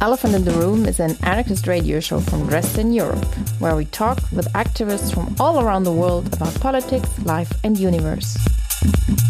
[0.00, 3.24] Elephant in the Room is an anarchist radio show from Dresden, Europe,
[3.58, 8.36] where we talk with activists from all around the world about politics, life, and universe.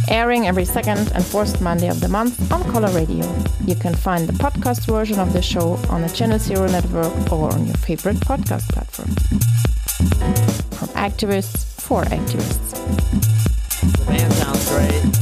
[0.08, 3.24] Airing every second and fourth Monday of the month on coloRadio.
[3.66, 7.52] You can find the podcast version of the show on the Channel Zero network or
[7.52, 9.08] on your favorite podcast platform.
[10.78, 12.74] From activists for activists.
[14.34, 15.13] Sounds great.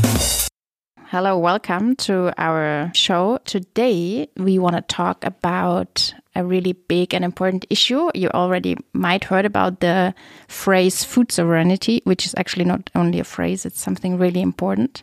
[1.13, 3.39] Hello, welcome to our show.
[3.45, 8.09] Today, we want to talk about a really big and important issue.
[8.15, 10.15] You already might heard about the
[10.49, 15.03] phrase food sovereignty, which is actually not only a phrase, it's something really important.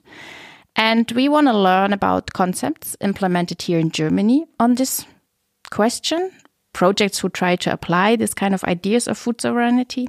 [0.75, 5.05] And we want to learn about concepts implemented here in Germany on this
[5.69, 6.31] question,
[6.73, 10.07] projects who try to apply this kind of ideas of food sovereignty.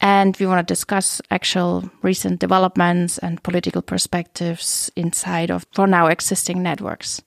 [0.00, 6.06] And we want to discuss actual recent developments and political perspectives inside of for now
[6.06, 7.20] existing networks.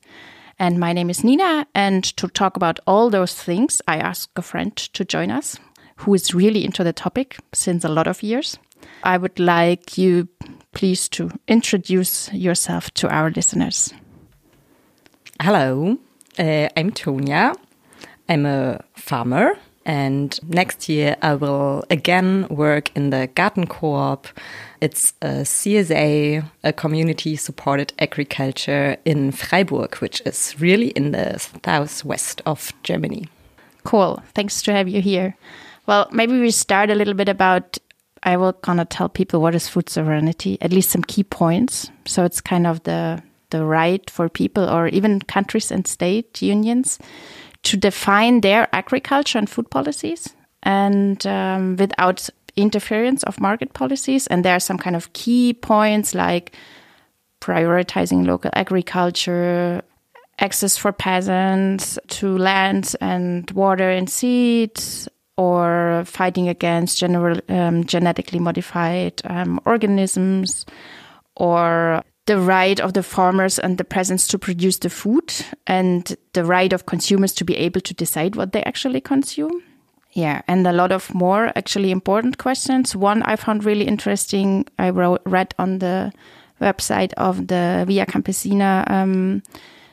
[0.57, 1.67] And my name is Nina.
[1.75, 5.57] And to talk about all those things, I asked a friend to join us
[5.97, 8.57] who is really into the topic since a lot of years.
[9.03, 10.27] I would like you,
[10.73, 13.93] please, to introduce yourself to our listeners.
[15.41, 15.97] Hello,
[16.39, 17.55] uh, I'm Tonia.
[18.27, 24.27] I'm a farmer and next year, I will again work in the Garten Co-op.
[24.81, 32.41] It's a CSA, a community supported agriculture in Freiburg, which is really in the southwest
[32.45, 33.27] of Germany.
[33.83, 34.21] Cool.
[34.33, 35.35] Thanks to have you here.
[35.85, 37.77] Well, maybe we start a little bit about.
[38.25, 41.91] I will kind of tell people what is food sovereignty, at least some key points.
[42.05, 46.97] So it's kind of the the right for people or even countries and state unions
[47.63, 50.33] to define their agriculture and food policies
[50.63, 54.27] and um, without interference of market policies.
[54.27, 56.55] And there are some kind of key points like
[57.41, 59.81] prioritizing local agriculture,
[60.39, 65.07] access for peasants to land and water and seeds,
[65.37, 70.65] or fighting against general, um, genetically modified um, organisms,
[71.35, 75.33] or the right of the farmers and the peasants to produce the food
[75.67, 79.61] and the right of consumers to be able to decide what they actually consume.
[80.11, 82.95] Yeah, and a lot of more actually important questions.
[82.95, 86.13] One I found really interesting, I wrote, read on the
[86.61, 89.41] website of the Via Campesina um,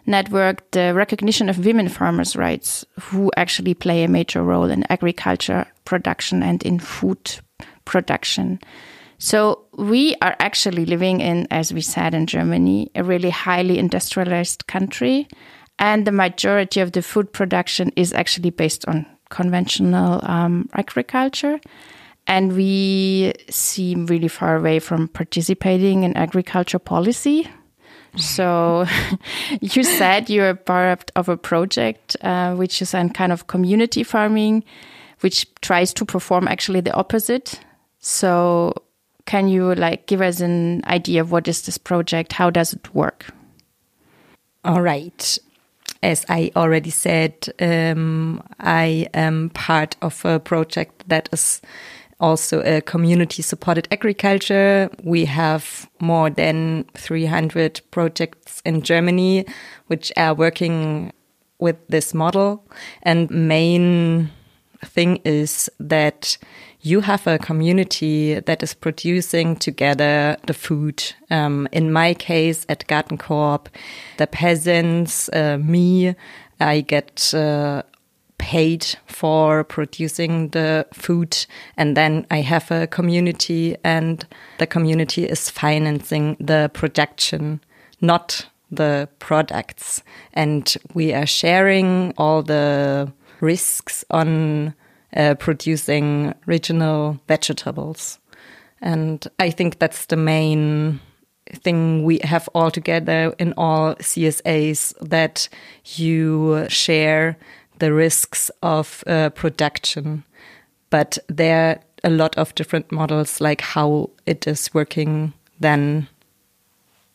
[0.06, 5.66] network, the recognition of women farmers' rights, who actually play a major role in agriculture
[5.84, 7.40] production and in food
[7.86, 8.60] production.
[9.20, 14.66] So we are actually living in, as we said in Germany, a really highly industrialized
[14.66, 15.28] country.
[15.78, 21.60] And the majority of the food production is actually based on conventional um, agriculture.
[22.26, 27.46] And we seem really far away from participating in agriculture policy.
[28.16, 28.86] So
[29.60, 34.64] you said you're part of a project uh, which is a kind of community farming,
[35.20, 37.60] which tries to perform actually the opposite.
[37.98, 38.72] So
[39.30, 42.32] can you like give us an idea of what is this project?
[42.32, 43.26] How does it work?
[44.64, 45.38] All right.
[46.02, 51.60] As I already said, um, I am part of a project that is
[52.18, 54.90] also a community supported agriculture.
[55.04, 59.46] We have more than 300 projects in Germany
[59.86, 61.12] which are working
[61.60, 62.64] with this model.
[63.04, 64.32] And main
[64.84, 66.36] thing is that
[66.82, 71.14] you have a community that is producing together the food.
[71.30, 73.68] Um, in my case, at Garten Co-op,
[74.16, 76.14] the peasants, uh, me,
[76.58, 77.82] I get uh,
[78.38, 81.46] paid for producing the food,
[81.76, 84.26] and then I have a community, and
[84.58, 87.60] the community is financing the production,
[88.00, 90.02] not the products.
[90.32, 94.74] And we are sharing all the risks on
[95.16, 98.18] uh, producing regional vegetables.
[98.80, 101.00] And I think that's the main
[101.52, 105.48] thing we have all together in all CSAs that
[105.96, 107.36] you share
[107.78, 110.24] the risks of uh, production.
[110.90, 116.08] But there are a lot of different models, like how it is working then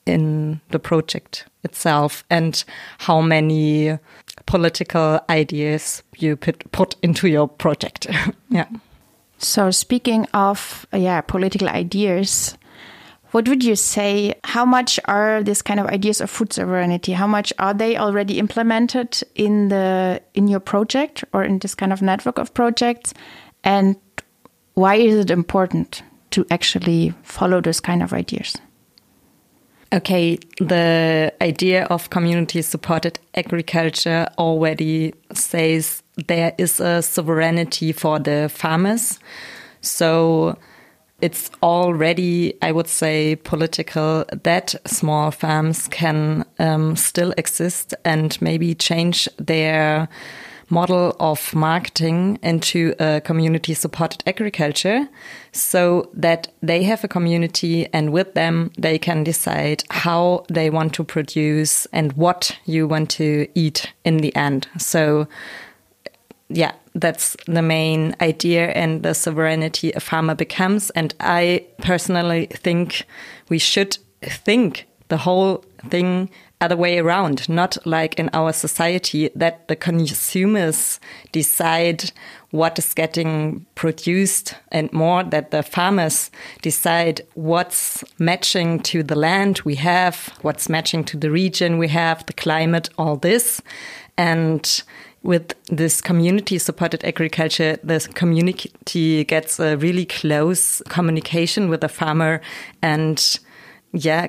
[0.06, 2.64] in the project itself and
[3.00, 3.98] how many
[4.46, 8.08] political ideas you put, put into your project.
[8.50, 8.68] yeah.
[9.38, 12.58] So speaking of uh, yeah political ideas,
[13.32, 14.34] what would you say?
[14.44, 17.12] How much are these kind of ideas of food sovereignty?
[17.12, 21.92] How much are they already implemented in the in your project or in this kind
[21.92, 23.14] of network of projects?
[23.64, 23.98] And
[24.76, 26.02] why is it important
[26.32, 28.56] to actually follow those kind of ideas?
[29.94, 38.50] Okay, the idea of community supported agriculture already says there is a sovereignty for the
[38.50, 39.20] farmers.
[39.82, 40.58] So
[41.22, 48.76] it's already, I would say, political that small farms can um, still exist and maybe
[48.76, 50.10] change their
[50.70, 55.08] model of marketing into a community supported agriculture
[55.52, 60.94] so that they have a community and with them they can decide how they want
[60.94, 64.68] to produce and what you want to eat in the end.
[64.78, 65.28] So
[66.50, 70.90] yeah, that's the main idea and the sovereignty a farmer becomes.
[70.92, 73.06] And I personally think
[73.50, 76.30] we should think the whole thing
[76.62, 81.00] other way around, not like in our society that the consumers
[81.32, 82.12] decide
[82.52, 86.32] what is getting produced and more that the farmers
[86.62, 92.26] decide what's matching to the land we have, what's matching to the region we have,
[92.26, 93.62] the climate, all this.
[94.18, 94.82] And
[95.24, 102.42] with this community supported agriculture, the community gets a really close communication with the farmer
[102.82, 103.40] and
[103.92, 104.28] yeah,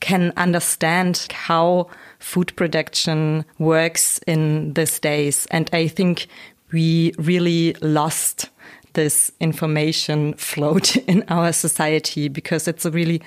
[0.00, 5.46] can understand how food production works in these days.
[5.50, 6.26] And I think
[6.72, 8.50] we really lost
[8.94, 13.22] this information float in our society because it's a really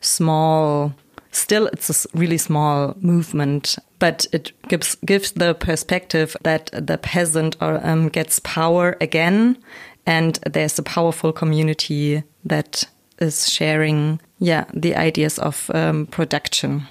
[0.00, 0.92] small
[1.30, 7.56] still it's a really small movement but it gives gives the perspective that the peasant
[7.60, 9.56] or, um, gets power again
[10.04, 12.84] and there's a powerful community that
[13.18, 16.82] is sharing yeah the ideas of um, production.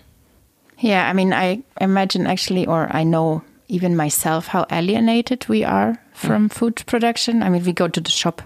[0.77, 5.98] Yeah i mean i imagine actually or i know even myself how alienated we are
[6.13, 6.53] from mm.
[6.53, 7.42] food production.
[7.42, 8.42] I mean we go to the shop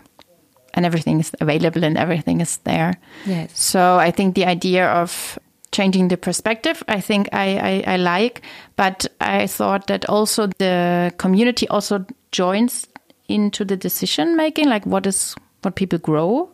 [0.76, 2.94] and everything is available and everything is there.
[3.26, 3.60] Yes.
[3.60, 5.40] So i think the idea of
[5.72, 8.42] changing the perspective i think I, I, I like.
[8.76, 12.88] But i thought that also the community also joins
[13.28, 16.52] into the decision making like what is what people grow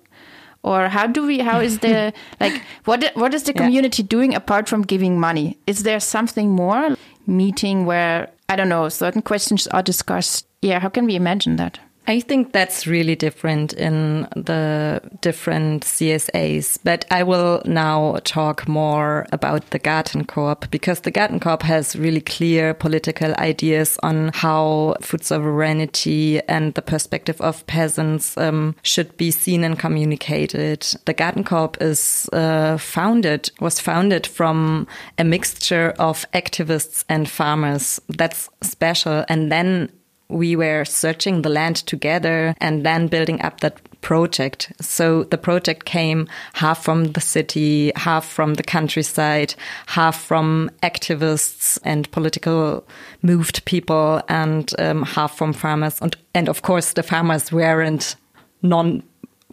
[0.63, 4.07] or how do we how is the like what what is the community yeah.
[4.07, 5.57] doing apart from giving money?
[5.67, 6.95] Is there something more?
[7.27, 10.47] Meeting where i don't know certain questions are discussed.
[10.61, 16.79] Yeah how can we imagine that I think that's really different in the different CSAs,
[16.83, 22.73] but I will now talk more about the GartenCoop because the GartenCoop has really clear
[22.73, 29.63] political ideas on how food sovereignty and the perspective of peasants um, should be seen
[29.63, 30.81] and communicated.
[31.05, 34.87] The GartenCoop is uh, founded, was founded from
[35.19, 38.01] a mixture of activists and farmers.
[38.09, 39.23] That's special.
[39.29, 39.91] And then
[40.31, 44.71] we were searching the land together and then building up that project.
[44.81, 49.53] So the project came half from the city, half from the countryside,
[49.85, 52.85] half from activists and political
[53.21, 56.01] moved people, and um, half from farmers.
[56.01, 58.15] And, and of course, the farmers weren't
[58.63, 59.03] non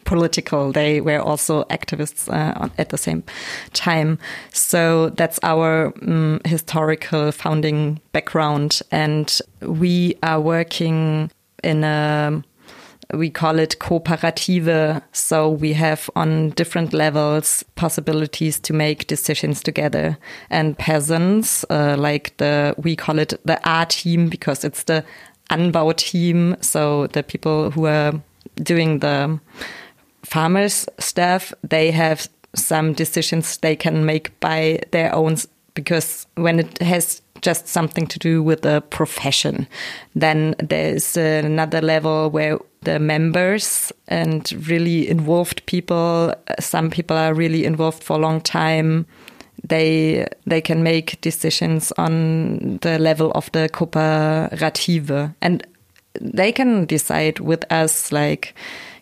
[0.08, 0.72] political.
[0.72, 3.22] They were also activists uh, at the same
[3.74, 4.18] time.
[4.52, 8.80] So that's our um, historical founding background.
[8.90, 11.30] And we are working
[11.62, 12.42] in a
[13.14, 15.02] we call it cooperative.
[15.12, 20.18] So we have on different levels possibilities to make decisions together.
[20.50, 25.04] And peasants, uh, like the, we call it the A team because it's the
[25.50, 26.56] Anbau team.
[26.60, 28.12] So the people who are
[28.62, 29.40] doing the
[30.28, 35.36] farmers staff, they have some decisions they can make by their own
[35.74, 39.68] because when it has just something to do with the profession,
[40.16, 47.64] then there's another level where the members and really involved people, some people are really
[47.64, 49.06] involved for a long time.
[49.68, 55.66] They they can make decisions on the level of the cooperative and
[56.20, 58.54] they can decide with us like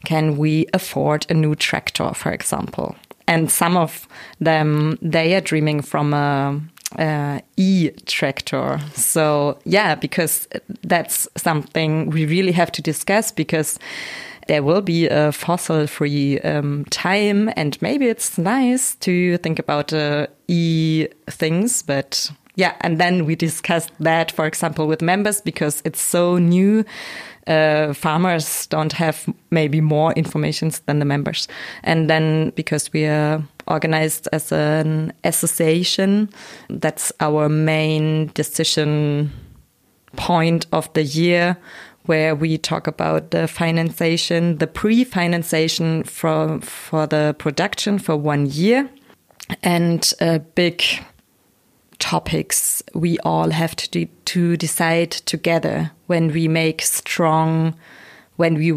[0.06, 2.94] can we afford a new tractor, for example?
[3.26, 4.06] And some of
[4.40, 8.78] them, they are dreaming from a, e tractor.
[8.94, 10.48] So yeah, because
[10.82, 13.80] that's something we really have to discuss because
[14.46, 19.92] there will be a fossil free um, time and maybe it's nice to think about
[19.92, 25.82] uh, e things, but yeah, and then we discussed that, for example, with members because
[25.84, 26.84] it's so new
[27.46, 31.48] uh, farmers don't have maybe more information than the members.
[31.84, 36.30] And then because we are organized as an association,
[36.70, 39.30] that's our main decision
[40.16, 41.58] point of the year
[42.06, 48.88] where we talk about the financiation, the pre-financiation for, for the production for one year
[49.62, 50.82] and a big
[52.10, 57.74] topics we all have to de to decide together when we make strong
[58.36, 58.70] when we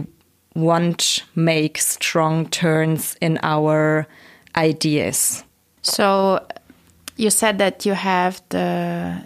[0.56, 4.08] want make strong turns in our
[4.56, 5.44] ideas.
[5.82, 6.40] So
[7.18, 9.22] you said that you have the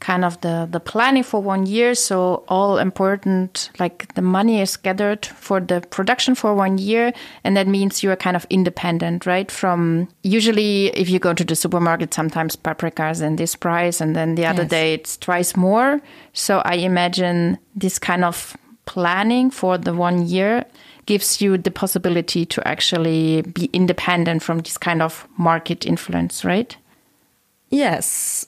[0.00, 1.94] kind of the, the planning for one year.
[1.94, 7.12] So all important, like the money is gathered for the production for one year.
[7.44, 9.50] And that means you are kind of independent, right?
[9.50, 14.14] From usually if you go to the supermarket, sometimes paprika is in this price and
[14.16, 14.70] then the other Yes.
[14.70, 16.00] day it's twice more.
[16.32, 20.64] So I imagine this kind of planning for the one year
[21.06, 26.76] gives you the possibility to actually be independent from this kind of market influence, right?
[27.70, 28.47] Yes.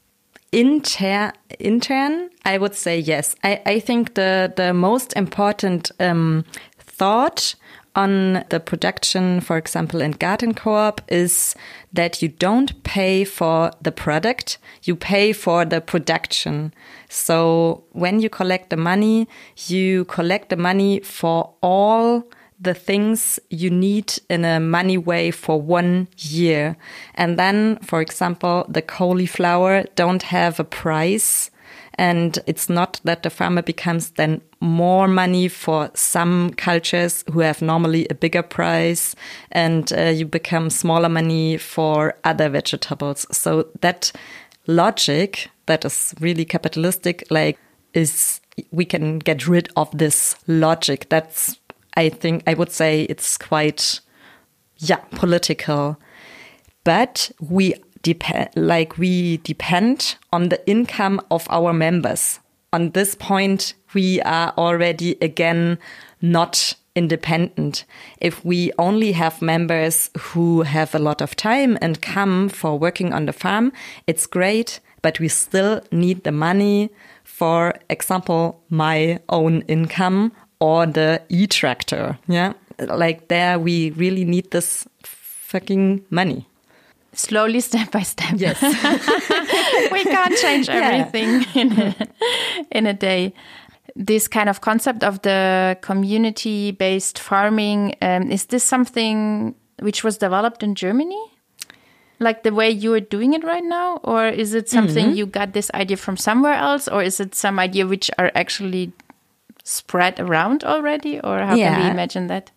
[0.53, 3.37] Inter intern, I would say yes.
[3.45, 6.45] I, I think the the most important um,
[6.79, 7.55] thought
[7.95, 11.55] on the production, for example, in Garten Coop, is
[11.93, 16.73] that you don't pay for the product, you pay for the production.
[17.09, 19.29] So when you collect the money,
[19.67, 22.25] you collect the money for all
[22.61, 26.77] the things you need in a money way for one year.
[27.15, 31.51] And then, for example, the cauliflower don't have a price.
[31.95, 37.63] And it's not that the farmer becomes then more money for some cultures who have
[37.63, 39.15] normally a bigger price
[39.53, 43.27] and uh, you become smaller money for other vegetables.
[43.33, 44.13] So that
[44.67, 47.59] logic that is really capitalistic, like
[47.95, 48.41] is
[48.71, 51.07] we can get rid of this logic.
[51.09, 51.59] That's
[51.97, 54.01] I think I would say it's quite,
[54.79, 55.99] yeah, political.
[56.85, 62.41] But we depend, like we depend on the income of our members.
[62.73, 65.79] On this point, we are already again
[66.23, 67.85] not independent.
[68.21, 73.13] If we only have members who have a lot of time and come for working
[73.13, 73.73] on the farm,
[74.07, 76.91] it's great, but we still need the money
[77.41, 82.19] for example, my own income or the e-tractor.
[82.29, 82.53] Yeah.
[82.79, 86.47] Like there we really need this fucking money.
[87.13, 88.35] Slowly, step by step.
[88.37, 88.63] Yes.
[89.93, 90.91] we can't change Yeah.
[91.09, 91.95] everything in, a,
[92.71, 93.35] in a day.
[93.97, 100.19] This kind of concept of the community based farming, um, is this something which was
[100.19, 101.19] developed in Germany?
[102.21, 103.97] Like the way you are doing it right now?
[104.05, 106.87] Or is it something you got this idea from somewhere else?
[106.87, 108.93] Or is it some idea which are actually
[109.65, 111.21] spread around already?
[111.21, 112.51] Or how can we imagine that?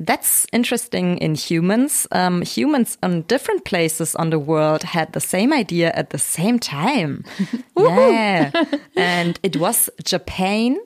[0.00, 2.06] That's interesting in humans.
[2.10, 6.58] Um, humans on different places on the world had the same idea at the same
[6.58, 7.24] time.
[7.76, 8.50] yeah.
[8.96, 10.78] and it was Japan.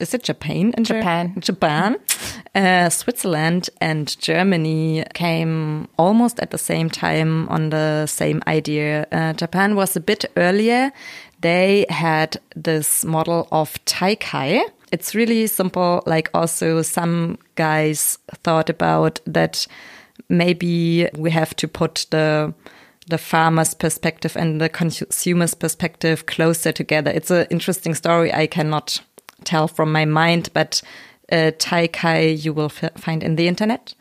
[0.00, 0.72] Is it Japan?
[0.76, 1.34] In Japan.
[1.38, 1.96] Japan.
[2.54, 9.06] Uh, Switzerland and Germany came almost at the same time on the same idea.
[9.12, 10.92] Uh, Japan was a bit earlier.
[11.40, 14.62] They had this model of Teikei.
[14.92, 16.02] It's really simple.
[16.06, 19.66] Like also some guys thought about that
[20.28, 22.54] maybe we have to put the
[23.06, 27.10] the farmer's perspective and the consumer's perspective closer together.
[27.10, 28.32] It's an interesting story.
[28.32, 29.02] I cannot
[29.44, 30.80] tell from my mind, but
[31.30, 33.94] uh, Teikei you will find in the internet.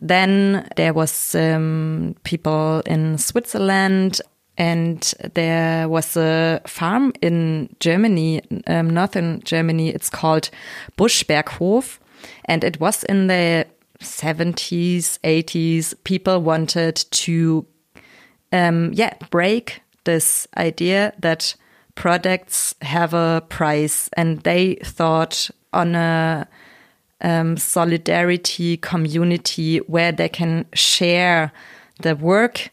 [0.00, 4.20] Then there was um, people in Switzerland,
[4.62, 9.88] and there was a farm in Germany, um, northern Germany.
[9.88, 10.50] It's called
[10.96, 11.98] Buschberghof,
[12.44, 13.66] and it was in the
[13.98, 15.94] 70s, 80s.
[16.04, 17.66] People wanted to,
[18.52, 21.56] um, yeah, break this idea that
[21.96, 26.46] products have a price, and they thought on a
[27.20, 31.50] um, solidarity community where they can share
[32.00, 32.70] the work.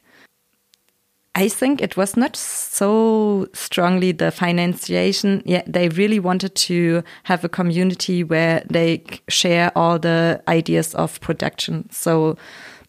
[1.40, 5.42] I think it was not so strongly the financiation.
[5.46, 11.22] Yeah, they really wanted to have a community where they share all the ideas of
[11.22, 11.90] production.
[11.92, 12.38] So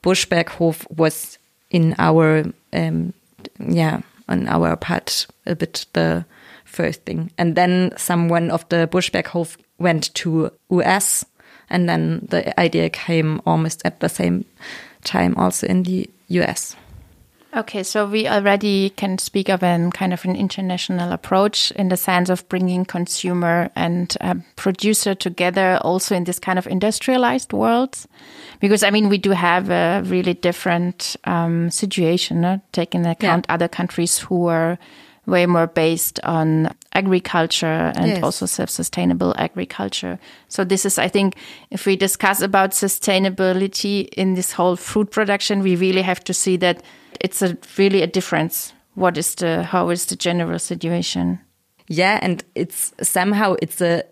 [0.03, 1.39] Buschberghof was
[1.71, 3.13] in our, um,
[3.61, 6.25] yeah, on our part a bit the
[6.65, 7.31] first thing.
[7.39, 11.25] And then someone of the Buschberghof went to US
[11.69, 14.45] and then the idea came almost at the same
[15.05, 16.75] time also in the US.
[17.53, 21.97] Okay, so we already can speak of an kind of an international approach in the
[21.97, 28.07] sense of bringing consumer and um, producer together, also in this kind of industrialized world.
[28.61, 32.61] Because I mean, we do have a really different um, situation, no?
[32.71, 34.79] taking into account other countries who are
[35.27, 38.23] way more based on agriculture and Yes.
[38.23, 40.19] also self-sustainable agriculture.
[40.49, 41.35] So this is, I think,
[41.71, 46.57] if we discuss about sustainability in this whole food production, we really have to see
[46.59, 46.83] that
[47.21, 48.73] it's a really a difference.
[48.95, 51.39] What is the, how is the general situation?
[51.89, 54.05] Yeah, and it's somehow it's a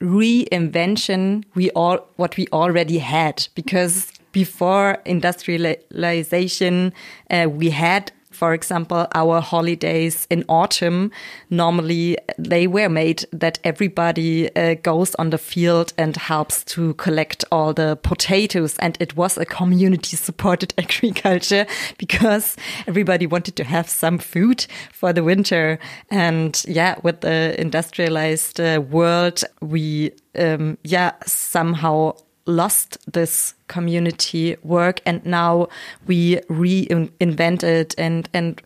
[0.00, 6.92] reinvention we all what we already had because before industrialization
[7.30, 11.10] uh, we had for example our holidays in autumn
[11.50, 17.44] normally they were made that everybody uh, goes on the field and helps to collect
[17.50, 18.76] all the potatoes.
[18.78, 21.66] And it was a community supported agriculture
[21.98, 25.78] because everybody wanted to have some food for the winter.
[26.10, 32.14] And yeah with the industrialized uh, world we um, yeah somehow
[32.48, 35.68] lost this community work and now
[36.06, 38.62] we reinvent it and and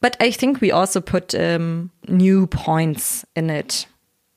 [0.00, 3.86] but i think we also put um, new points in it.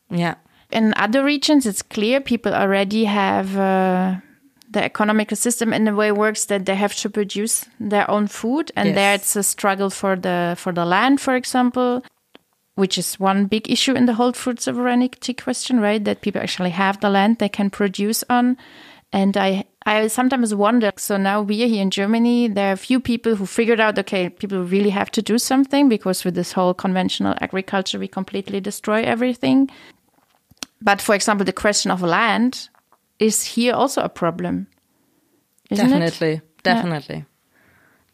[0.10, 0.36] Yeah.
[0.72, 4.16] In other regions, it's clear people already have uh,
[4.70, 8.72] the economical system in a way works that they have to produce their own food,
[8.75, 8.96] and Yes.
[8.96, 12.01] there it's a struggle for the for the land, for example,
[12.75, 16.04] which is one big issue in the whole food sovereignty question, right?
[16.04, 18.58] That people actually have the land they can produce on,
[19.12, 19.66] and I.
[19.84, 20.92] I sometimes wonder.
[20.98, 22.48] So now we are here in Germany.
[22.48, 25.90] There are a few people who figured out, okay, people really have to do something
[25.90, 29.72] because with this whole conventional agriculture, we completely destroy everything.
[30.84, 32.70] But for example, the question of land
[33.18, 34.68] is here also a problem.
[35.72, 35.90] Isn't it?
[35.90, 37.25] definitely definitely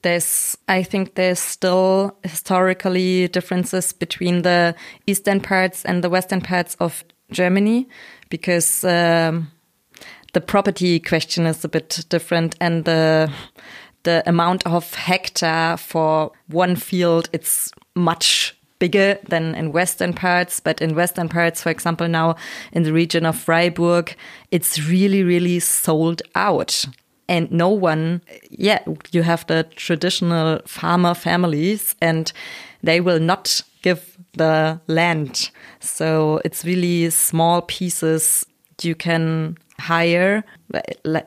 [0.07, 4.73] there's i think there's still historically differences between the
[5.05, 7.87] eastern parts and the western parts of germany
[8.29, 9.51] because um,
[10.33, 13.29] the property question is a bit different and the
[14.03, 20.59] the amount of hectare for one field it's much bigger than in western parts.
[20.59, 22.35] But in western parts for example now
[22.71, 24.15] in the region of freiburg
[24.51, 26.85] it's really really sold out
[27.29, 28.79] and no one yeah
[29.11, 32.31] you have the traditional farmer families and
[32.83, 35.49] they will not give the land.
[35.79, 38.45] So it's really small pieces
[38.81, 40.43] you can hire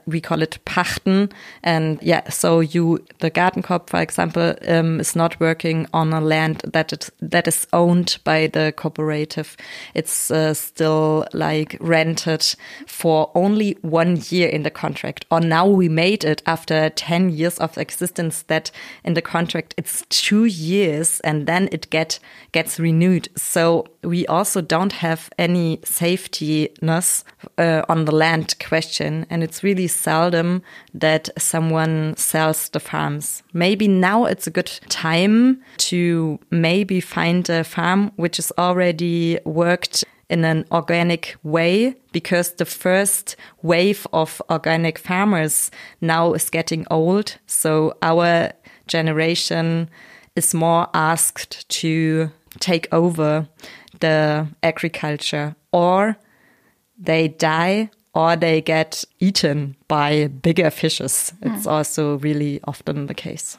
[0.07, 1.31] we call it pachten.
[1.63, 6.63] And yeah so you the GartenCoop for example um, is not working on a land
[6.73, 9.57] that it, that is owned by the cooperative.
[9.95, 12.55] It's uh, still like rented
[12.87, 15.27] for only one year in the contract.
[15.31, 18.71] Or now we made it after 10 years of existence that
[19.05, 22.19] in the contract it's two years and then it get
[22.53, 23.29] gets renewed.
[23.37, 27.25] So we also don't have any safetyness
[27.59, 30.63] uh, on the land question and it's really seldom
[30.93, 33.43] that someone sells the farms.
[33.53, 40.05] Maybe now it's a good time to maybe find a farm which is already worked
[40.29, 47.37] in an organic way because the first wave of organic farmers now is getting old.
[47.47, 48.53] So our
[48.87, 49.89] generation
[50.37, 53.49] is more asked to take over
[54.01, 56.17] the agriculture or
[56.99, 61.33] they die or they get eaten by bigger fishes.
[61.43, 61.71] It's hmm.
[61.71, 63.59] also really often the case.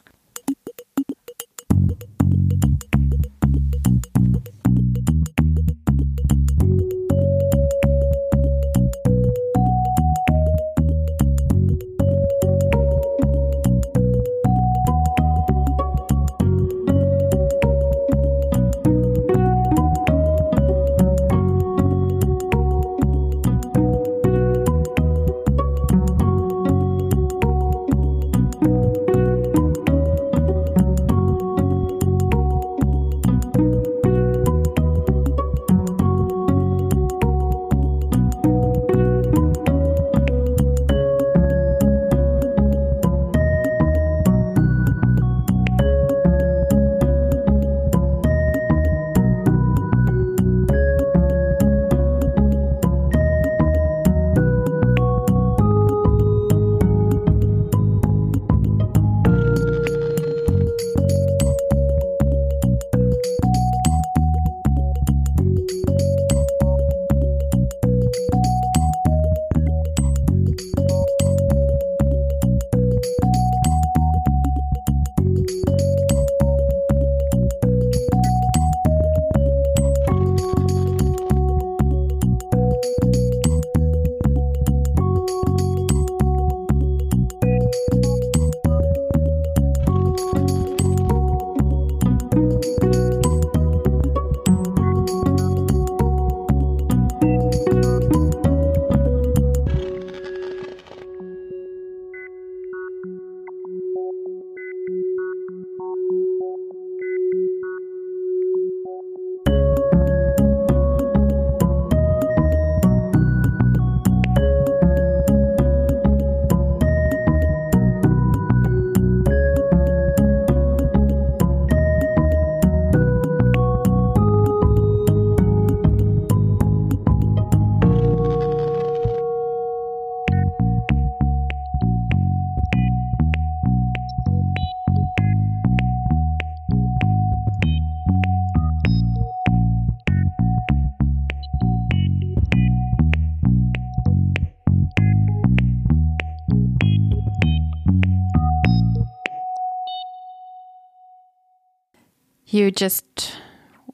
[152.54, 153.38] You just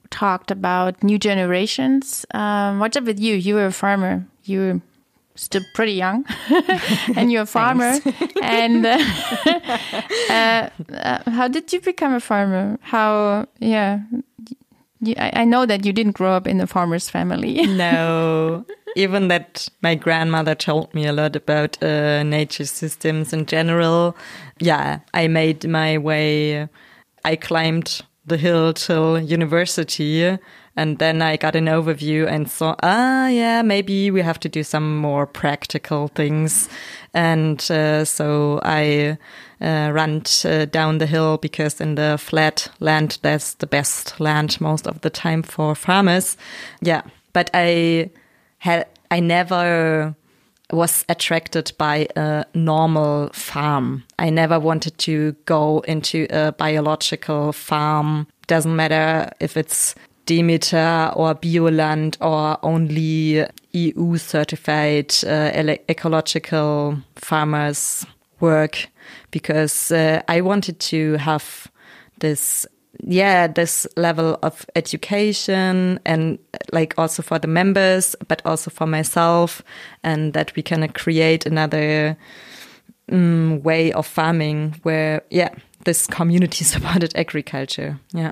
[0.10, 2.26] talked about new generations.
[2.34, 3.36] Um, what's up with you?
[3.36, 4.26] You were a farmer.
[4.43, 4.82] You were
[5.36, 6.26] still pretty young,
[7.15, 8.00] and you're a farmer.
[8.41, 8.98] and uh,
[10.30, 12.80] uh, uh, how did you become a farmer?
[12.82, 13.48] How?
[13.60, 14.00] Yeah,
[15.02, 17.65] you, I, I know that you didn't grow up in a farmer's family.
[17.67, 18.65] no,
[18.96, 24.15] even that my grandmother told me a lot about uh, nature systems in general.
[24.60, 26.67] Yeah, I made my way.
[27.24, 30.38] I climbed the hill till university.
[30.76, 34.63] And then I got an overview and saw, ah, yeah, maybe we have to do
[34.63, 36.70] some more practical things.
[37.16, 39.18] And uh, so I
[39.60, 44.62] uh, ran uh, down the hill because in the flat land, that's the best land
[44.62, 46.38] most of the time for farmers.
[46.82, 47.02] Yeah.
[47.34, 48.12] But I
[48.60, 50.16] had, I never
[50.71, 54.03] was attracted by a normal farm.
[54.19, 58.27] I never wanted to go into a biological farm.
[58.47, 68.06] Doesn't matter if it's Demeter or Bioland or only EU certified uh, ecological farmers
[68.41, 68.89] work
[69.32, 71.71] because uh, I wanted to have
[72.19, 72.67] this
[73.04, 76.40] yeah, this level of education and
[76.72, 79.62] like also for the members, but also for myself,
[80.04, 82.18] and that we can create another
[83.12, 85.50] um, way of farming where, yeah,
[85.86, 88.00] this community supported agriculture.
[88.14, 88.32] Yeah.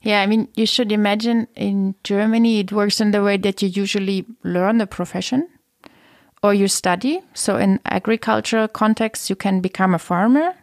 [0.00, 3.68] Yeah, I mean, you should imagine in Germany it works in the way that you
[3.68, 5.48] usually learn the profession
[6.42, 7.20] or you study.
[7.34, 10.54] So in agricultural context, you can become a farmer.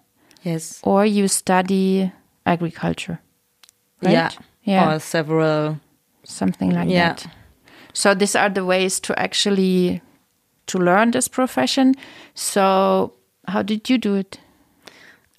[0.41, 0.79] Yes.
[0.83, 2.11] Or you study
[2.45, 3.19] agriculture
[4.03, 4.13] right?
[4.13, 4.29] Yeah.
[4.63, 4.95] Yeah.
[4.95, 5.79] Or several.
[6.23, 7.13] Something like yeah.
[7.13, 7.27] that.
[7.93, 10.01] So these are the ways to actually
[10.67, 11.95] to learn this profession.
[12.33, 13.13] So
[13.47, 14.39] how did you do it?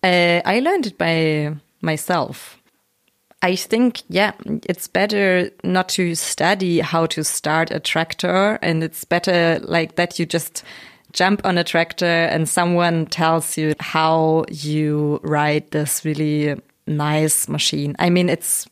[0.03, 2.61] Uh, I learned it by myself.
[3.41, 9.05] I think, yeah, it's better not to study how to start a tractor, and it's
[9.05, 10.63] better like that you just
[11.13, 17.95] jump on a tractor and someone tells you how you ride this really nice machine.
[17.99, 18.67] I mean, it's,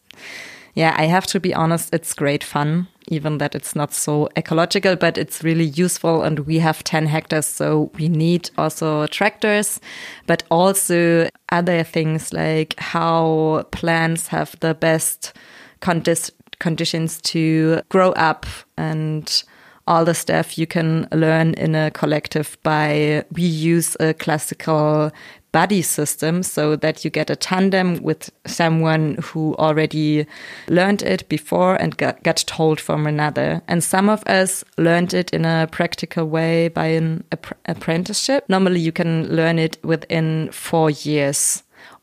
[0.75, 4.97] yeah, I have to be honest, it's great fun, even that it's not so ecological,
[4.97, 6.23] but it's really useful.
[6.23, 9.81] And we have 10 hectares, so we need also tractors,
[10.27, 15.33] but also other things like how plants have the best
[15.81, 18.47] condi conditions to grow up
[18.77, 19.43] and
[19.89, 25.11] all the stuff you can learn in a collective by we use a classical
[25.53, 30.27] buddy system so that you get a tandem with someone who already
[30.69, 33.63] learned it before and got, got told from another.
[33.69, 37.25] And some of us learned it in a practical way by an
[37.67, 38.45] apprenticeship.
[38.49, 41.63] Normally you can learn it within four years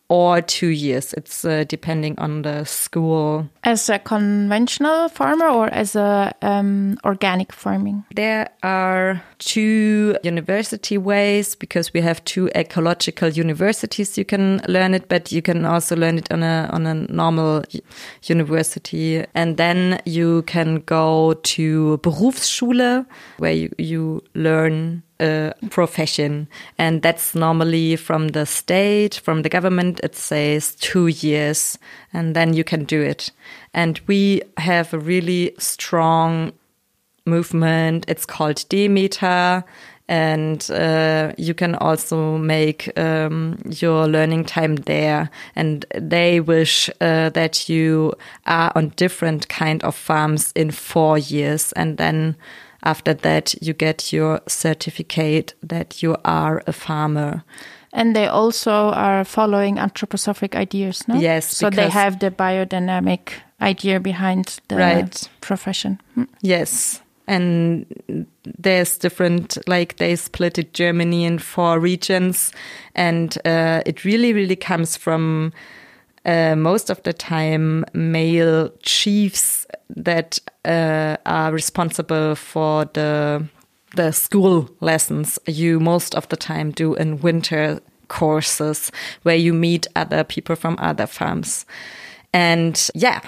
[0.10, 1.14] or two years.
[1.14, 3.48] It's uh, depending on the school.
[3.64, 8.04] As a conventional farmer or as a um, organic farming?
[8.16, 14.18] There are two university ways because we have two ecological universities.
[14.18, 17.64] You can learn it, but you can also learn it on a on a normal
[18.24, 23.06] university, and then you can go to Berufsschule
[23.38, 26.48] where you, you learn a profession.
[26.78, 31.78] And that's normally from the state, from the government, it says two years,
[32.14, 33.32] and then you can do it.
[33.74, 36.54] And we have a really strong
[37.26, 38.06] movement.
[38.08, 39.64] It's called Demeter.
[40.08, 45.30] And uh, you can also make um, your learning time there.
[45.56, 48.14] And they wish uh, that you
[48.48, 52.36] are on different kind of farms in four years, and then
[52.84, 57.44] after that, you get your certificate that you are a farmer.
[57.92, 61.16] And they also are following anthroposophic ideas, no?
[61.16, 61.58] Yes.
[61.58, 65.30] So they have the biodynamic idea behind the right.
[65.42, 66.00] profession.
[66.14, 66.24] Hmm.
[66.42, 67.02] Yes.
[67.28, 67.86] And
[68.58, 72.52] there's different, like they split it Germany in four regions.
[72.96, 75.52] And uh, it really, really comes from
[76.26, 83.46] uh, most of the time male chiefs that uh, are responsible for the
[83.96, 85.40] the school lessons.
[85.48, 88.92] You most of the time do in winter courses
[89.24, 91.66] where you meet other people from other farms.
[92.34, 93.22] And yeah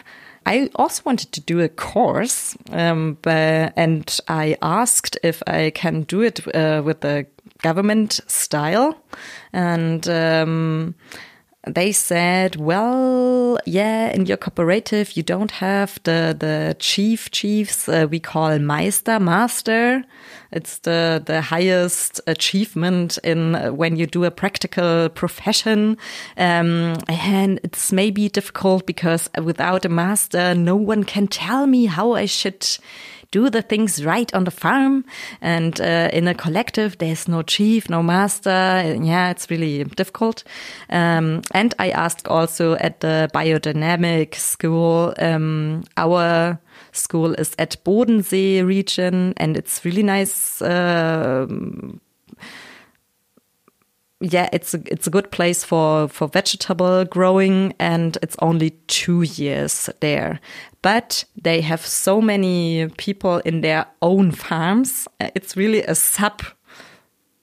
[0.45, 6.01] I also wanted to do a course, um, but, and I asked if I can
[6.01, 7.27] do it uh, with the
[7.61, 8.97] government style,
[9.53, 10.95] and um,
[11.67, 18.07] they said, well, yeah, in your cooperative, you don't have the, the chief chiefs uh,
[18.09, 20.03] we call Meister, master.
[20.51, 25.97] It's the, the highest achievement in uh, when you do a practical profession.
[26.35, 32.13] Um, and it's maybe difficult because without a master, no one can tell me how
[32.13, 32.67] I should
[33.31, 35.05] do the things right on the farm.
[35.41, 38.49] And uh, in a collective, there's no chief, no master.
[39.01, 40.43] Yeah, it's really difficult.
[40.89, 46.59] Um, and I asked also at the biodynamic school, um, our
[46.91, 50.61] school is at Bodensee region and it's really nice.
[50.61, 51.47] Uh,
[54.21, 59.23] yeah, it's a, it's a good place for, for vegetable growing and it's only two
[59.23, 60.39] years there.
[60.81, 65.07] But they have so many people in their own farms.
[65.19, 66.43] Uh, it's really a sub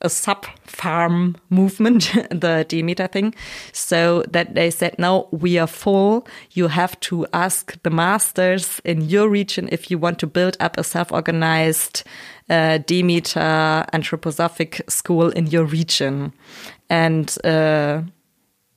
[0.00, 3.34] a sub farm movement, the Demeter thing.
[3.72, 6.26] So that they said, no, we are full.
[6.52, 10.78] You have to ask the masters in your region if you want to build up
[10.78, 12.04] a self organized
[12.48, 16.32] uh, Demeter anthroposophic school in your region.
[16.88, 18.02] And uh,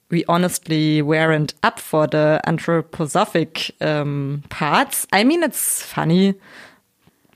[0.10, 5.07] we honestly weren't up for the anthroposophic um, parts.
[5.13, 6.36] I mean, it's funny,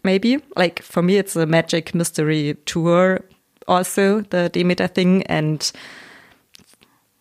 [0.03, 0.39] maybe.
[0.55, 3.21] Like for me, it's a magic mystery tour,
[3.67, 5.71] also the Demeter thing, and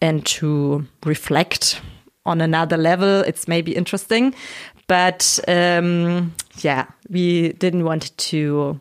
[0.00, 1.80] and to reflect
[2.26, 4.34] on another level, it's maybe interesting.
[4.86, 8.80] But um, yeah, we didn't want to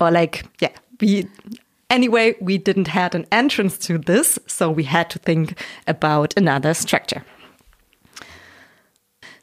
[0.00, 0.70] or like yeah
[1.00, 1.26] we
[1.90, 6.74] anyway we didn't had an entrance to this so we had to think about another
[6.74, 7.24] structure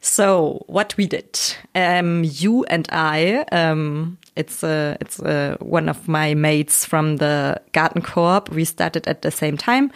[0.06, 1.39] so what we did
[1.74, 7.62] um, you and i um, it's uh, it's uh, one of my mates from the
[7.72, 8.50] GartenCoop.
[8.50, 9.91] We started at the same time.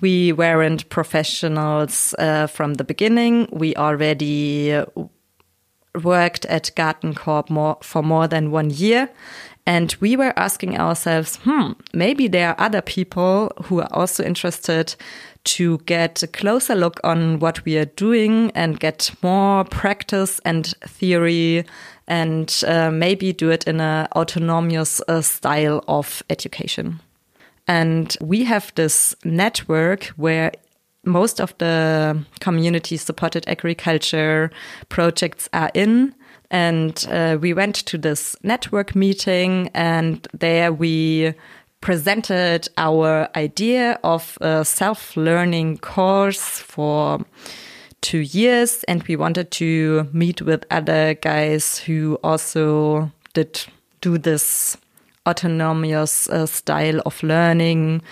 [0.00, 3.48] We weren't professionals uh, from the beginning.
[3.52, 4.82] We already
[6.02, 9.10] worked at GartenCoop more, for more than one year.
[9.64, 14.96] And we were asking ourselves, hmm, maybe there are other people who are also interested
[15.44, 20.66] to get a closer look on what we are doing and get more practice and
[20.86, 21.64] theory
[22.06, 27.00] and uh, maybe do it in an autonomous uh, style of education.
[27.66, 30.52] And we have this network where
[31.04, 34.50] most of the community supported agriculture
[34.88, 36.14] projects are in.
[36.50, 41.32] And uh, we went to this network meeting, and there we
[41.82, 47.20] presented our idea of a self learning course for
[48.00, 48.84] two years.
[48.84, 53.60] And we wanted to meet with other guys who also did
[54.00, 54.78] do this
[55.28, 58.02] autonomous uh, style of learning,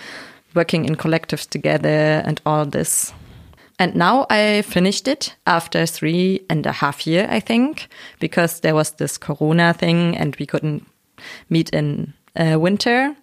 [0.53, 3.13] working in collectives together, and all this.
[3.79, 7.87] And now I finished it after three and a half year, I think,
[8.19, 10.85] because there was this Corona thing and we couldn't
[11.49, 13.15] meet in uh, winter.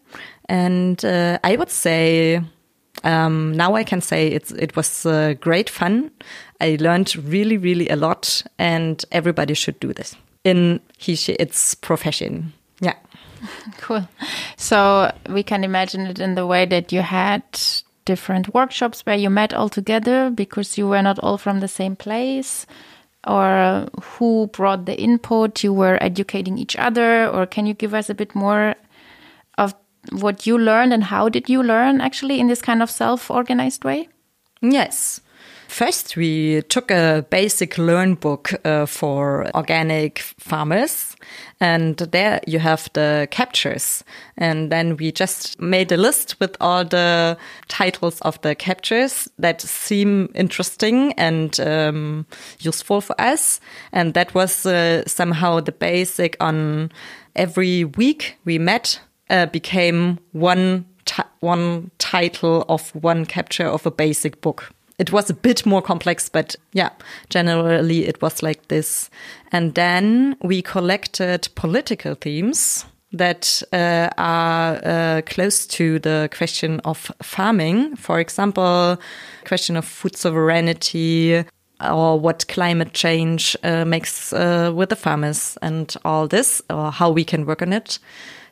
[0.48, 2.42] And uh, I would say
[3.04, 6.10] um, now I can say it's it was uh, great fun.
[6.60, 12.52] I learned really, really a lot, and everybody should do this in she its profession.
[12.80, 12.94] Yeah.
[13.78, 14.08] Cool.
[14.56, 17.44] So we can imagine it in the way that you had
[18.04, 21.94] different workshops where you met all together because you were not all from the same
[21.94, 22.66] place
[23.26, 28.08] or who brought the input you were educating each other or can you give us
[28.08, 28.74] a bit more
[29.58, 29.74] of
[30.12, 34.08] what you learned and how did you learn actually in this kind of self-organized way
[34.60, 35.20] yes
[35.68, 41.14] First, we took a basic learn book uh, for organic farmers,
[41.60, 44.02] and there you have the captures.
[44.38, 47.36] And then we just made a list with all the
[47.68, 52.26] titles of the captures that seem interesting and um,
[52.60, 53.60] useful for us.
[53.92, 56.90] And that was uh, somehow the basic on
[57.36, 60.84] every week we met uh, became one
[61.40, 66.28] one title of one capture of a basic book it was a bit more complex,
[66.28, 66.90] but yeah,
[67.30, 69.10] generally it was like this.
[69.52, 77.10] And then we collected political themes that uh, are uh, close to the question of
[77.22, 77.96] farming.
[77.96, 78.98] For example,
[79.46, 81.44] question of food sovereignty
[81.80, 87.10] or what climate change uh, makes uh, with the farmers and all this, or how
[87.10, 87.98] we can work on it.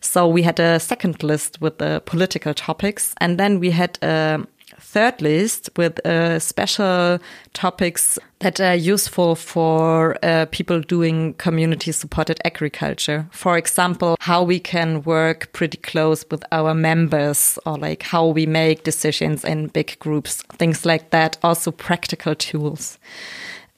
[0.01, 4.47] So we had a second list with the political topics, and then we had a
[4.81, 7.19] third list with uh, special
[7.53, 13.27] topics that are useful for uh, people doing community supported agriculture.
[13.31, 18.47] For example, how we can work pretty close with our members or like how we
[18.47, 21.39] make decisions in big groups, things like that.
[21.43, 22.99] Also practical tools.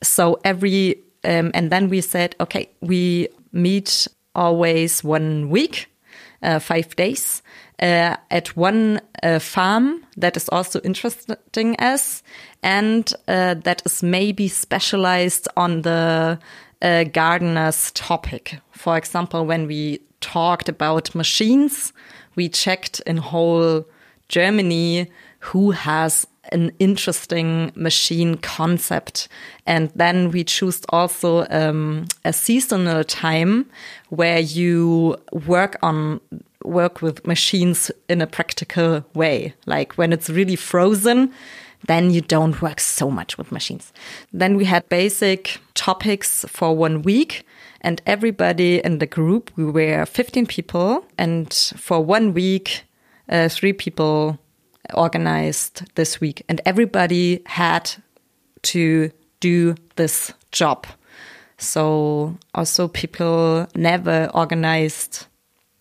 [0.03, 5.89] So every, um, and then we said, okay, we meet always one week,
[6.43, 7.43] uh, five days
[7.81, 12.23] uh, at one uh, farm that is also interesting us
[12.63, 16.39] and uh, that is maybe specialized on the
[16.83, 18.59] uh, gardener's topic.
[18.73, 21.93] For example, when we talked about machines,
[22.35, 23.85] we checked in whole
[24.29, 25.11] Germany
[25.41, 29.29] who has an interesting machine concept.
[29.67, 33.67] And then we choose also um, a seasonal time
[34.09, 36.21] where you work on
[36.69, 39.55] work with machines in a practical way.
[39.67, 41.33] Like when it's really frozen,
[41.87, 43.93] then you don't work so much with machines.
[44.33, 47.47] Then we had basic topics for one week
[47.81, 52.85] and everybody in the group, we were 15 people and for one week,
[53.29, 54.39] uh, three people
[54.95, 57.91] organized this week and everybody had
[58.63, 60.87] to do this job.
[61.59, 65.27] So also people never organized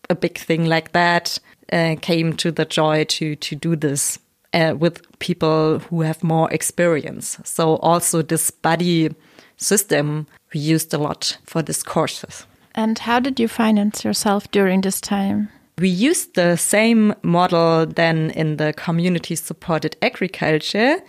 [0.09, 1.39] a big thing like that
[1.71, 4.19] uh, came to the joy to to do this
[4.53, 7.37] uh, with people who have more experience.
[7.43, 9.13] So also this buddy
[9.57, 12.45] system we used a lot for these courses.
[12.75, 15.49] And how did you finance yourself during this time?
[15.79, 20.99] We used the same model then in the community supported agriculture.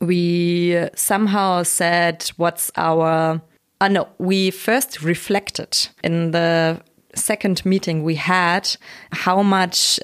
[0.00, 3.40] We somehow said, what's our.
[3.80, 6.80] Uh, no, we first reflected in the
[7.16, 8.76] second meeting we had
[9.12, 9.98] how much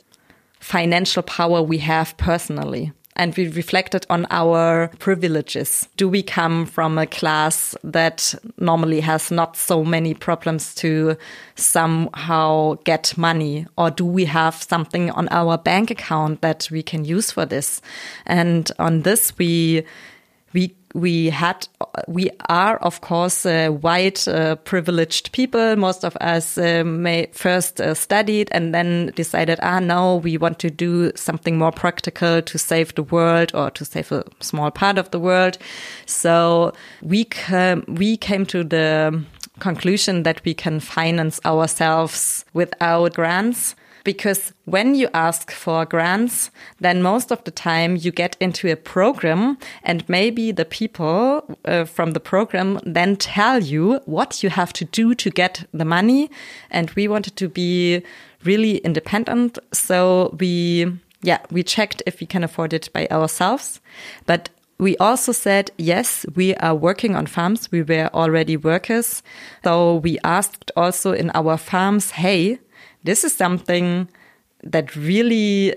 [0.61, 2.93] financial power we have personally.
[3.15, 5.87] And we reflected on our privileges.
[5.99, 11.19] Do we come from a class that normally has not so many problems to
[11.55, 13.67] somehow get money?
[13.77, 17.83] Or do we have something on our bank account that we can use for this?
[18.25, 19.85] And on this, we
[20.55, 21.67] we we had
[22.07, 25.77] we are of course uh, white uh, privileged people.
[25.77, 30.59] Most of us uh, may first uh, studied and then decided ah no we want
[30.61, 34.99] to do something more practical to save the world or to save a small part
[34.99, 35.59] of the world.
[36.07, 39.25] So we came, we came to the
[39.59, 43.75] conclusion that we can finance ourselves without grants
[44.05, 48.77] because when you ask for grants, then most of the time you get into a
[48.77, 54.73] program and maybe the people uh, from the program then tell you what you have
[54.75, 56.31] to do to get the money.
[56.71, 58.03] And we wanted to be
[58.45, 59.59] really independent.
[59.73, 63.81] So we, yeah, we checked if we can afford it by ourselves.
[64.27, 67.71] But we also said, yes, we are working on farms.
[67.71, 69.23] We were already workers.
[69.63, 72.59] So we asked also in our farms, hey,
[73.05, 74.09] this is something
[74.63, 75.75] that really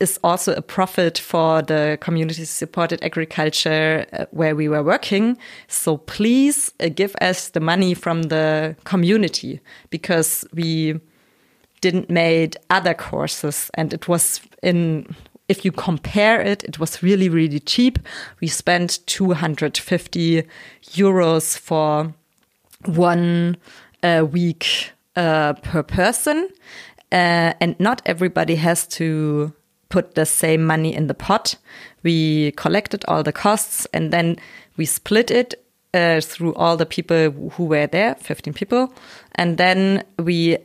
[0.00, 5.36] is also a profit for the community supported agriculture uh, where we were working.
[5.66, 11.00] So please uh, give us the money from the community because we
[11.80, 15.14] didn't made other courses and it was in
[15.48, 18.00] if you compare it it was really really cheap
[18.40, 20.42] we spent 250
[20.90, 22.12] euros for
[22.84, 23.56] one
[24.02, 26.48] uh, week uh, per person.
[27.10, 29.52] Uh, and not everybody has to
[29.88, 31.56] put the same money in the pot.
[32.02, 34.36] We collected all the costs and then
[34.76, 35.54] we split it
[35.94, 38.92] uh, through all the people who were there, 15 people.
[39.34, 40.58] And then we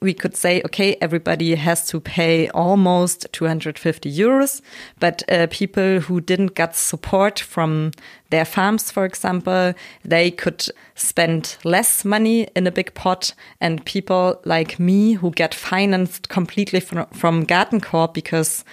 [0.00, 4.60] we could say, okay, everybody has to pay almost 250 euros,
[5.00, 7.92] but uh, people who didn't get support from
[8.30, 9.72] their farms, for example,
[10.04, 13.32] they could spend less money in a big pot.
[13.60, 18.64] And people like me who get financed completely from, from GartenCoop because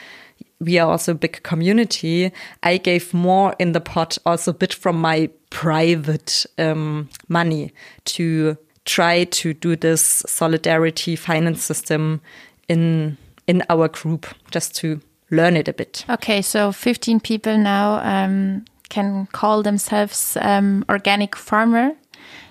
[0.59, 2.31] we are also a big community.
[2.63, 7.73] I gave more in the pot, also a bit from my private um, money
[8.05, 12.21] to try to do this solidarity finance system
[12.67, 13.17] in
[13.47, 16.05] in our group just to learn it a bit.
[16.09, 21.91] Okay, so 15 people now um, can call themselves um, organic farmer.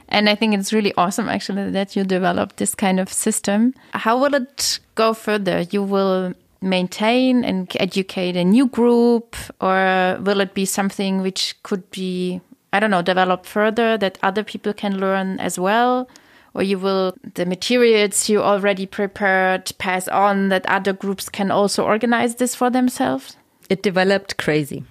[0.08, 3.72] And I think it's really awesome actually that you developed this kind of system.
[3.92, 5.62] How will it go further?
[5.70, 11.90] You will maintain and educate a new group, or will it be something which could
[11.90, 12.40] be,
[12.72, 16.08] I don't know, developed further that other people can learn as well?
[16.54, 21.84] Or you will the materials you already prepared pass on that other groups can also
[21.84, 23.36] organize this for themselves?
[23.72, 24.84] it developed crazy.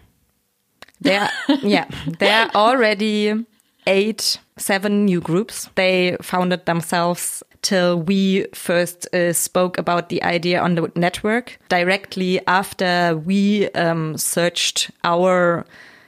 [0.99, 1.29] There,
[1.61, 1.87] yeah,
[2.19, 3.45] there are already
[3.85, 5.69] eight, seven new groups.
[5.75, 11.59] They founded themselves till we first uh, spoke about the idea on the network.
[11.69, 15.65] Directly after we um, searched our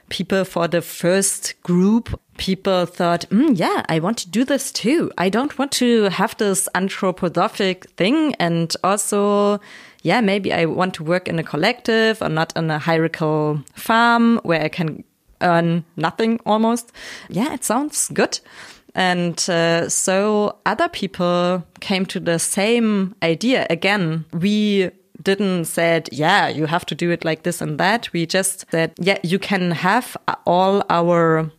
[0.08, 5.10] people for the first group, people thought, mm, yeah, I want to do this too.
[5.18, 8.34] I don't want to have this anthroposophic thing.
[8.36, 9.60] And also,
[10.02, 14.40] yeah, maybe I want to work in a collective or not in a hierarchical farm
[14.42, 15.04] where I can
[15.40, 16.92] earn nothing almost.
[17.28, 18.40] Yeah, it sounds good.
[18.94, 23.66] And uh, so other people came to the same idea.
[23.68, 24.90] Again, we
[25.22, 28.12] didn't said, yeah, you have to do it like this and that.
[28.12, 31.50] We just said, yeah, you can have all our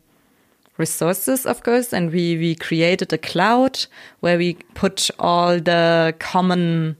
[0.77, 1.93] resources, of course.
[1.93, 3.85] And we, we created a cloud
[4.19, 6.97] where we put all the common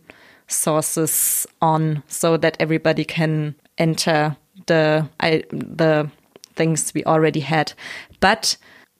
[0.47, 4.37] sources on so that everybody can enter
[4.67, 6.09] the, I, the
[6.55, 7.73] things we already had.
[8.19, 8.57] But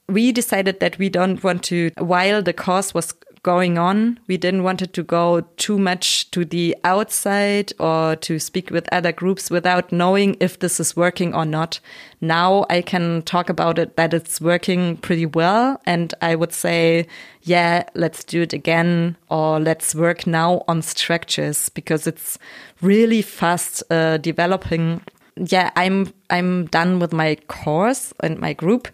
[0.08, 3.14] we decided that we don't want to, while the course was
[3.46, 8.40] going on, we didn't want it to go too much to the outside or to
[8.40, 11.80] speak with other groups without knowing if this is working or not.
[12.22, 15.80] Now I can talk about it that it's working pretty well.
[15.86, 17.06] And I would say,
[17.44, 22.40] yeah, let's do it again or let's work now on structures because it's
[22.82, 25.02] really fast uh, developing
[25.38, 28.88] yeah, I'm I'm done with my course and my group,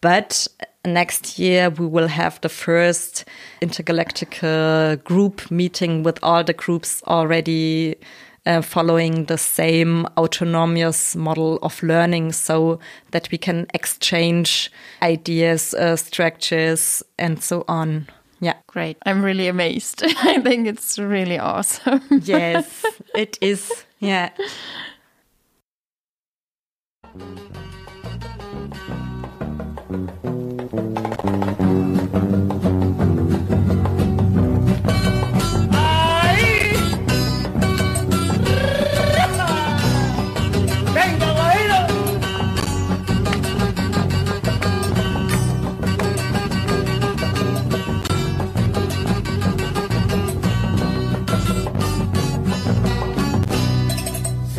[0.00, 0.48] but
[0.84, 3.24] next year we will have the first
[3.60, 7.96] intergalactical group meeting with all the groups already
[8.46, 12.78] uh, following the same autonomous model of learning so
[13.12, 14.70] that we can exchange
[15.00, 18.08] ideas, uh, structures, and so on.
[18.40, 18.54] Yeah.
[18.66, 18.96] Great.
[19.06, 20.02] I'm really amazed.
[20.04, 22.02] I think it's really awesome.
[22.24, 23.84] yes, it is.
[24.00, 24.30] Yeah.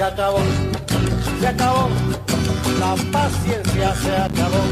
[0.03, 0.39] Se acabó,
[1.39, 1.87] se acabó,
[2.77, 4.63] la paciencia se acabó.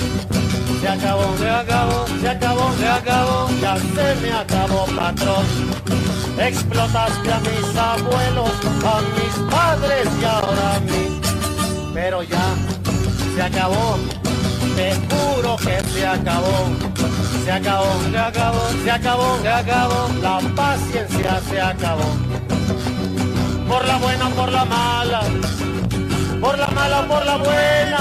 [0.81, 5.45] Se acabó, se acabó, se acabó, se acabó, ya se me acabó, patrón.
[6.37, 8.51] Explotaste a mis abuelos,
[8.83, 11.21] a mis padres y ahora a mí.
[11.93, 12.43] Pero ya
[13.33, 13.97] se acabó,
[14.75, 16.67] te juro que se acabó.
[17.45, 22.31] Se acabó, se acabó, se acabó, se acabó, la paciencia se acabó.
[23.71, 25.21] Por la buena, por la mala,
[26.41, 27.99] por la mala, por la buena.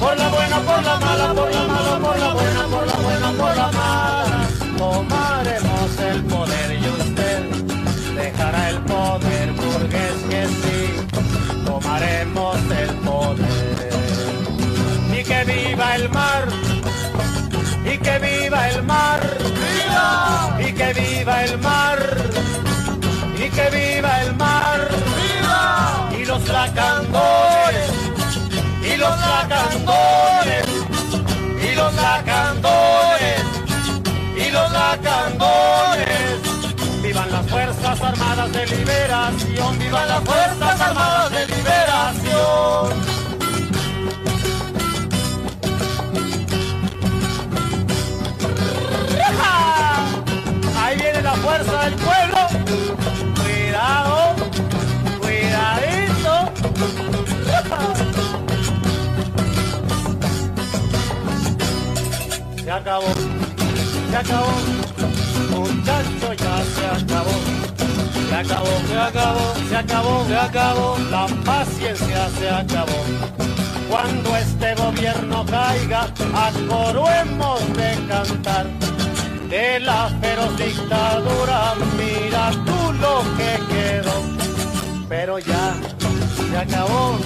[0.00, 3.32] Por la buena, por la mala, por la mala, por la buena, por la buena,
[3.32, 4.48] por la mala.
[4.78, 7.40] Tomaremos el poder y usted
[8.14, 10.80] dejará el poder burgués que sí.
[11.66, 13.90] Tomaremos el poder.
[15.12, 16.48] Y que viva el mar.
[17.84, 19.20] Y que viva el mar.
[19.60, 20.58] ¡Viva!
[20.66, 22.35] Y que viva el mar.
[23.56, 24.88] Que viva el mar.
[25.16, 26.10] ¡Viva!
[26.20, 28.06] Y los lacandones
[28.86, 30.66] y los lacandones,
[31.60, 33.42] y los lacandones,
[34.36, 36.16] y los lacandones.
[37.02, 43.16] Vivan las Fuerzas Armadas de Liberación, vivan las Fuerzas Armadas de Liberación.
[50.78, 52.36] Ahí viene la fuerza del pueblo.
[62.76, 63.06] Acabó,
[64.10, 64.52] se acabó,
[65.50, 67.30] muchacho ya se acabó,
[68.28, 73.00] se acabó, se acabó, se acabó, se acabó, la paciencia se acabó.
[73.88, 76.02] Cuando este gobierno caiga,
[76.34, 78.66] a de cantar.
[79.48, 84.22] De la feroz dictadura, mira tú lo que quedó.
[85.08, 85.76] Pero ya,
[86.36, 87.18] se acabó,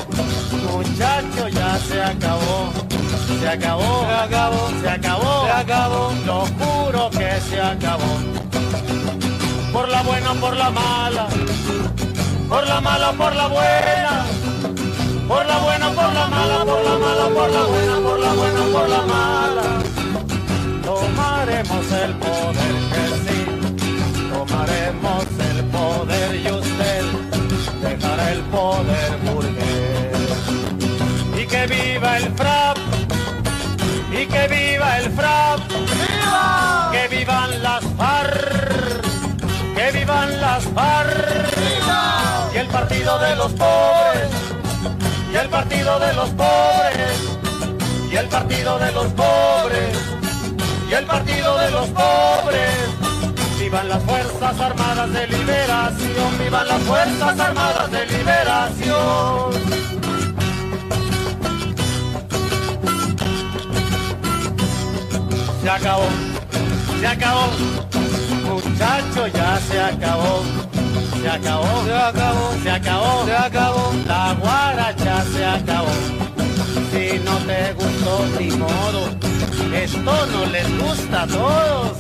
[0.70, 2.72] muchacho, ya se acabó.
[3.40, 8.18] Se acabó, se acabó, se acabó, se acabó, lo juro que se acabó.
[9.72, 11.28] Por la buena, por la mala,
[12.48, 14.26] por la mala, por la buena.
[15.28, 18.62] Por la buena, por la mala, por la mala, por la buena, por la buena,
[18.72, 19.62] por la mala.
[20.84, 23.40] Tomaremos el poder que sí,
[24.32, 26.42] tomaremos el poder
[27.80, 30.30] dejar el poder burgués.
[31.40, 32.76] Y que viva el frap,
[34.12, 36.90] y que viva el frap, ¡Viva!
[36.92, 39.02] que vivan las FARC,
[39.74, 42.50] que vivan las FARC, ¡Viva!
[42.54, 44.30] y el partido de los pobres,
[45.32, 47.38] y el partido de los pobres,
[48.10, 49.98] y el partido de los pobres,
[50.90, 52.99] y el partido de los pobres.
[53.70, 59.52] Vivan las Fuerzas Armadas de Liberación, vivan las Fuerzas Armadas de Liberación.
[65.62, 66.08] Se acabó,
[66.98, 67.46] se acabó,
[68.48, 70.42] muchacho, ya se acabó.
[71.22, 73.92] Se acabó, se acabó, se acabó, se acabó.
[74.08, 75.92] La guaracha se acabó.
[76.90, 79.10] Si no te gustó ni modo,
[79.74, 81.98] esto no les gusta a todos.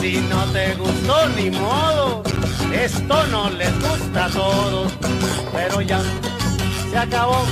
[0.00, 2.22] Si no te gustó ni modo,
[2.72, 4.92] esto no les gusta a todos.
[5.52, 6.00] Pero ya
[6.90, 7.44] se acabó,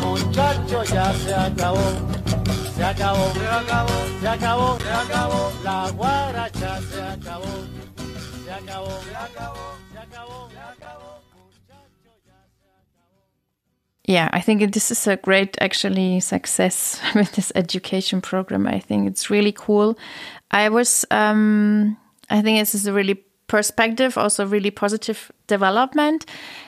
[0.00, 2.18] muchacho, ya se acabó.
[2.76, 5.52] Se acabó, se acabó, se acabó, se acabó.
[5.64, 7.44] La guaracha se acabó.
[8.44, 9.77] Se acabó, se acabó,
[14.08, 18.66] Yeah, I think this is a great actually success with this education program.
[18.66, 19.98] I think it's really cool.
[20.50, 21.98] I was, um,
[22.30, 26.24] I think this is a really perspective, also really positive development.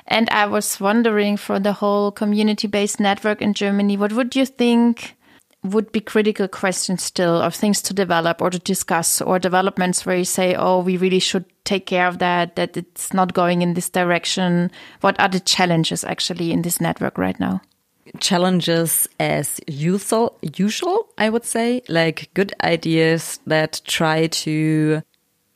[0.06, 4.44] And I was wondering for the whole community based network in Germany, what would you
[4.44, 5.16] think
[5.62, 10.16] would be critical questions still of things to develop or to discuss or developments where
[10.16, 13.74] you say, oh, we really should take care of that, that it's not going in
[13.74, 14.70] this direction?
[15.02, 17.60] What are the challenges actually in this network right now?
[18.18, 25.02] challenges as usual, usual, I would say, like good ideas that try to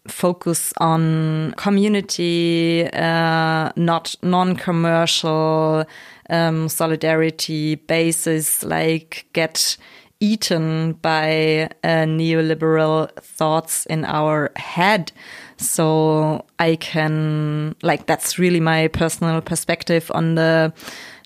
[0.07, 5.85] focus on community, uh, not non-commercial,
[6.31, 9.77] um, solidarity basis, like get
[10.25, 15.13] eaten by uh, neoliberal thoughts in our head.
[15.59, 20.73] So I can, like, that's really my personal perspective on the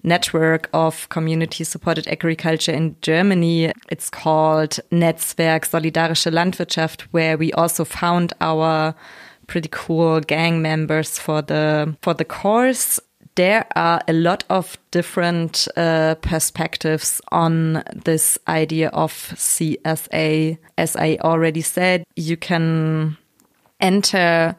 [0.02, 3.72] network of community supported agriculture in Germany.
[3.90, 8.94] It's called Netzwerk Solidarische Landwirtschaft, where we also found our
[9.46, 13.00] pretty cool gang members for the for the course
[13.38, 20.58] there are a lot of different uh, perspectives on this idea of CSA.
[20.76, 23.16] As I already said, you can
[23.78, 24.56] enter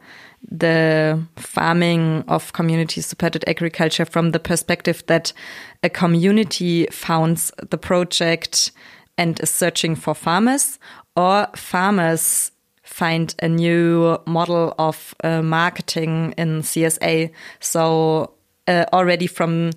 [0.50, 5.34] the farming of community supported agriculture from the perspective that
[5.82, 8.72] a community founds the project
[9.18, 10.78] and is searching for farmers,
[11.16, 12.50] or farmers
[12.82, 17.30] find a new model of uh, marketing in CSA.
[17.60, 18.32] So
[18.70, 19.72] uh, already from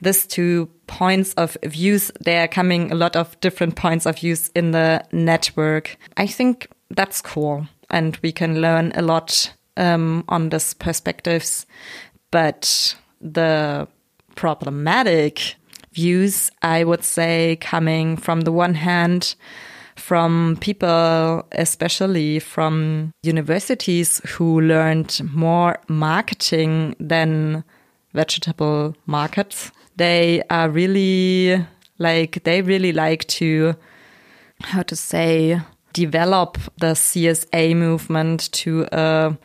[0.00, 4.50] this two points of views, there are coming a lot of different points of views
[4.54, 5.96] in the network.
[6.16, 11.66] I think that's cool, and we can learn a lot um, on these perspectives.
[12.30, 13.88] But the
[14.34, 15.56] problematic
[15.92, 19.34] views, I would say, coming from the one hand,
[19.96, 27.64] from people, especially from universities who learned more marketing than
[28.18, 29.70] vegetable markets.
[29.96, 31.64] They are really
[31.98, 33.74] like, they really like to,
[34.60, 35.60] how to say,
[35.92, 39.36] develop the CSA movement to a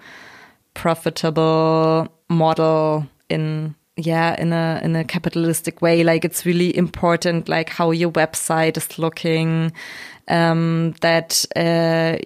[0.74, 7.70] profitable model in yeah in a in a capitalistic way like it's really important like
[7.70, 9.72] how your website is looking
[10.28, 12.18] um, that uh,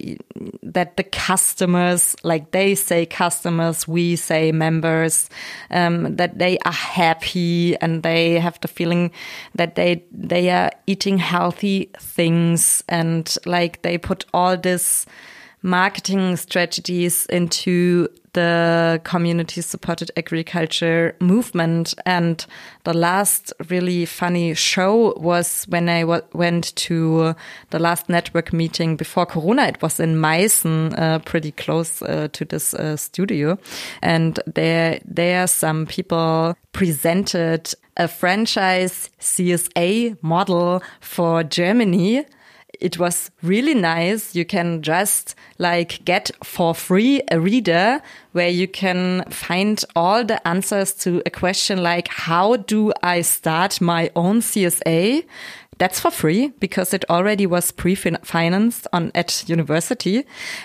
[0.62, 5.28] that the customers, like they say customers, we say members,
[5.70, 9.10] um, that they are happy and they have the feeling
[9.54, 15.06] that they they are eating healthy things and like they put all this
[15.62, 21.94] marketing strategies into the community supported agriculture movement.
[22.06, 22.44] And
[22.84, 27.34] the last really funny show was when I went to
[27.70, 29.66] the last network meeting before Corona.
[29.66, 33.58] It was in Meissen, uh, pretty close uh, to this uh, studio.
[34.02, 42.24] And there, there some people presented a franchise CSA model for Germany
[42.80, 44.34] it was really nice.
[44.34, 48.00] You can just like get for free a reader
[48.32, 53.80] where you can find all the answers to a question like, how do I start
[53.80, 55.24] my own CSA?
[55.78, 60.24] That's for free because it already was pre-financed on at university.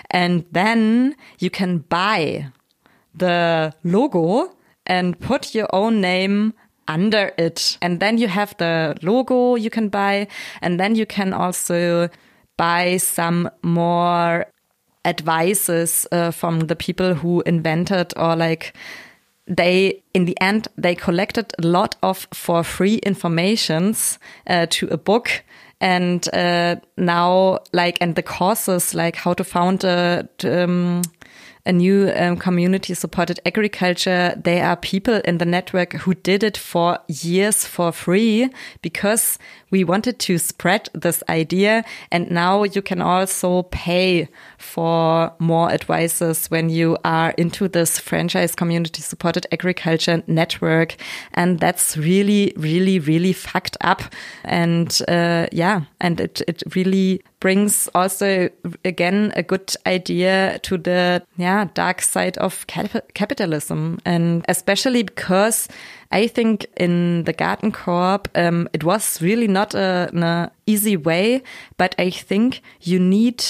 [0.10, 2.48] And then you can buy
[3.14, 4.56] the logo
[4.86, 6.54] and put your own name
[6.88, 7.78] under it.
[7.82, 10.28] And then you have the logo you can buy.
[10.62, 12.10] And then you can also
[12.58, 14.46] buy some more
[15.06, 18.74] advices uh, from the people who invented or like
[19.48, 24.18] they in the end they collected a lot of for free informations
[24.48, 25.44] uh, to a book
[25.82, 31.02] and uh, now like and the courses like how to found a um,
[31.66, 34.34] a new um, community supported agriculture.
[34.36, 38.50] There are people in the network who did it for years for free
[38.82, 39.38] because
[39.72, 41.86] we wanted to spread this idea.
[42.12, 48.56] And now you can also pay for more advices when you are into this franchise
[48.56, 50.96] community supported agriculture network.
[51.34, 54.02] And that's really, really, really fucked up.
[54.44, 58.50] And, uh, yeah, and it, it really brings also
[58.86, 64.00] again a good idea to the yeah dark side of cap capitalism.
[64.06, 65.68] And especially because
[66.10, 71.44] I think in the GartenCoop um, it was really not a, an easy way.
[71.78, 73.44] But I think you need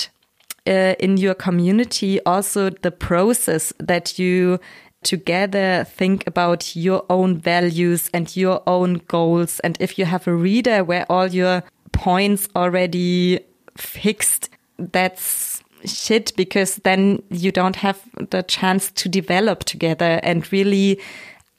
[0.66, 4.60] uh, in your community also the process that you
[5.04, 9.60] together think about your own values and your own goals.
[9.60, 13.40] And if you have a reader where all your points already
[13.78, 21.00] fixed, that's shit because then you don't have the chance to develop together and really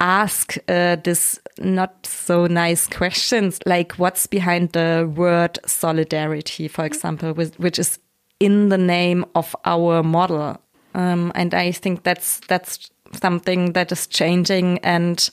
[0.01, 7.33] ask uh, this not so nice questions like what's behind the word solidarity for example
[7.33, 7.99] which is
[8.41, 10.61] in the name of our model.
[10.95, 15.31] Um, and i think that's that's something that is changing and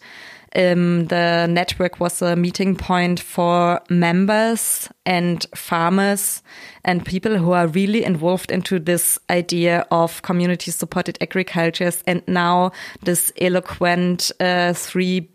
[0.55, 6.43] um, the network was a meeting point for members and farmers
[6.83, 12.03] and people who are really involved into this idea of community supported agricultures.
[12.05, 12.71] And now
[13.03, 15.29] this eloquent uh, three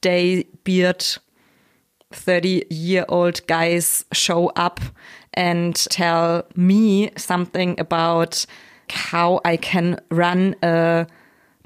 [0.00, 1.04] day beard
[2.10, 4.80] 30 year old guys show up
[5.34, 8.46] and tell me something about
[8.90, 11.06] how I can run a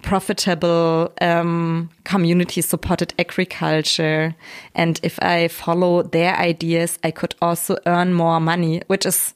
[0.03, 4.35] profitable um, community supported agriculture.
[4.75, 9.35] And if I follow their ideas, I could also earn more money, which is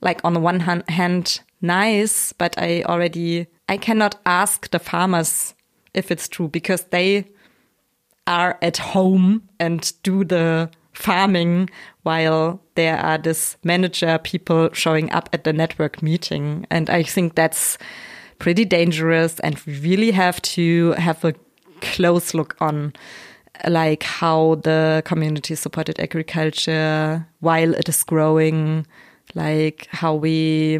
[0.00, 5.54] like on the one hand, hand nice, but I already, I cannot ask the farmers
[5.94, 7.26] if it's true because they
[8.26, 11.68] are at home and do the farming
[12.02, 16.66] while there are this manager people showing up at the network meeting.
[16.70, 17.78] And I think that's,
[18.44, 21.32] pretty dangerous and we really have to have a
[21.80, 22.92] close look on
[23.66, 28.86] like how the community supported agriculture while it is growing
[29.34, 30.78] like how we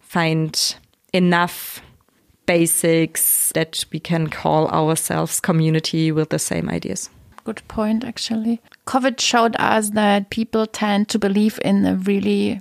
[0.00, 0.76] find
[1.14, 1.80] enough
[2.44, 7.08] basics that we can call ourselves community with the same ideas.
[7.44, 8.60] Good point actually.
[8.86, 12.60] Covid showed us that people tend to believe in a really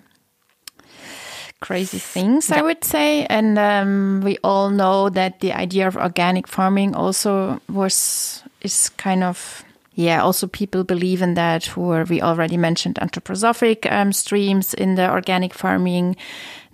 [1.62, 2.60] crazy things, yeah.
[2.60, 3.26] I would say.
[3.26, 9.24] And um, we all know that the idea of organic farming also was is kind
[9.24, 10.22] of yeah.
[10.22, 11.66] Also, people believe in that.
[11.66, 16.16] Who are, we already mentioned anthroposophic um, streams in the organic farming.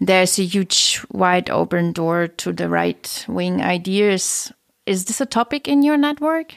[0.01, 4.51] There's a huge wide open door to the right wing ideas.
[4.85, 6.55] Is this a topic in your network?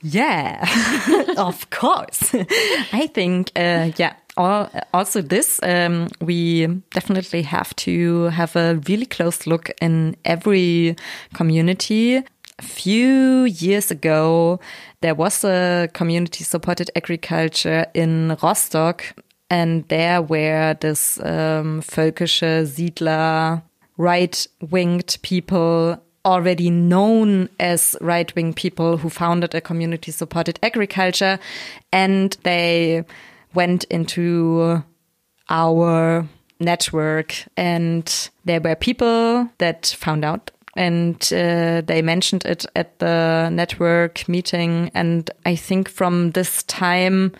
[0.00, 0.64] Yeah,
[1.36, 2.32] of course.
[2.92, 9.46] I think, uh, yeah, also this um, we definitely have to have a really close
[9.46, 10.96] look in every
[11.34, 12.16] community.
[12.16, 14.60] A few years ago
[15.00, 19.04] there was a community supported agriculture in rostock
[19.50, 23.62] and there were this um, völkische siedler
[23.96, 31.38] right-winged people already known as right-wing people who founded a community supported agriculture
[31.92, 33.04] and they
[33.54, 34.82] went into
[35.48, 36.26] our
[36.60, 43.48] network and there were people that found out and uh, they mentioned it at the
[43.52, 44.90] network meeting.
[44.94, 47.32] And i think from this time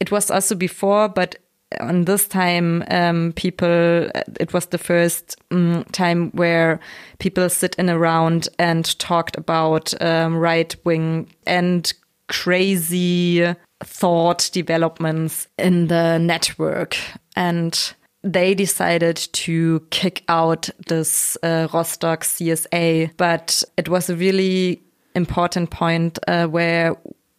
[0.00, 1.36] it was also before but
[1.80, 6.80] on this time um, people it was the first um, time where
[7.18, 11.92] people sit in a round and talked about um, right wing and
[12.28, 16.96] crazy thought developments in the network
[17.36, 24.82] and they decided to kick out this uh, Rostock CSA, but it was a really
[25.14, 26.96] important point uh, where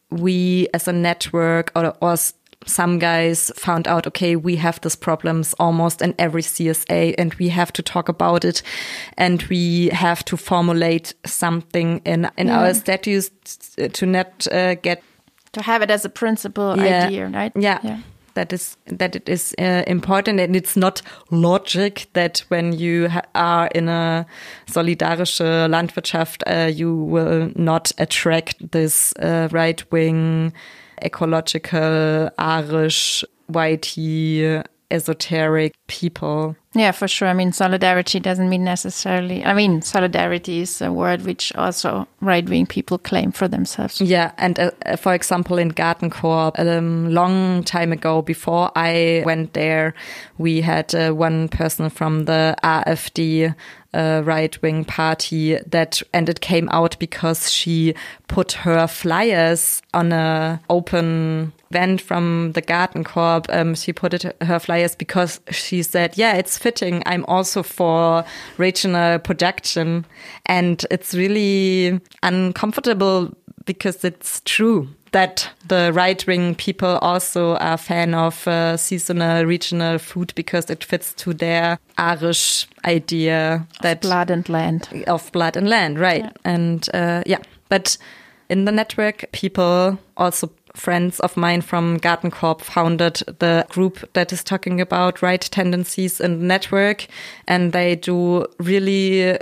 [0.09, 2.15] we as a network or, or
[2.65, 7.49] some guys found out, okay, we have these problems almost in every CSA and we
[7.49, 8.61] have to talk about it
[9.17, 12.59] and we have to formulate something in, in yeah.
[12.59, 13.29] our statutes
[13.93, 15.03] to not uh, get
[15.53, 17.05] to have it as a principal yeah.
[17.05, 17.51] idea, right?
[17.55, 17.79] Yeah.
[17.83, 17.99] yeah.
[18.35, 23.21] that is that it is uh, important and it's not logic that when you ha
[23.35, 24.25] are in a
[24.67, 30.53] solidarische Landwirtschaft uh, you will not attract this uh, right wing
[31.01, 37.27] ecological Irish whitey esoteric people Yeah, for sure.
[37.27, 39.43] I mean, solidarity doesn't mean necessarily.
[39.43, 43.99] I mean, solidarity is a word which also right wing people claim for themselves.
[43.99, 49.53] Yeah, and uh, for example, in GartenCoop, a um, long time ago, before I went
[49.53, 49.95] there,
[50.37, 53.55] we had uh, one person from the AfD
[53.95, 57.95] uh, right wing party that, and it came out because she
[58.27, 63.45] put her flyers on a open vent from the GartenCoop.
[63.49, 67.03] Um, she put it her flyers because she said, "Yeah, it's fitting.
[67.05, 68.23] I'm also for
[68.57, 70.05] regional production,"
[70.45, 73.31] and it's really uncomfortable
[73.65, 79.97] because it's true that the right wing people also are fan of uh, seasonal regional
[79.97, 84.87] food because it fits to their Irish idea that Blood and land.
[85.07, 86.31] of blood and land, right?
[86.45, 87.39] And uh, yeah,
[87.69, 87.97] but
[88.49, 94.43] in the network, people also friends of mine from GartenCoop founded the group that is
[94.43, 97.07] talking about right tendencies in the network,
[97.47, 99.37] and they do really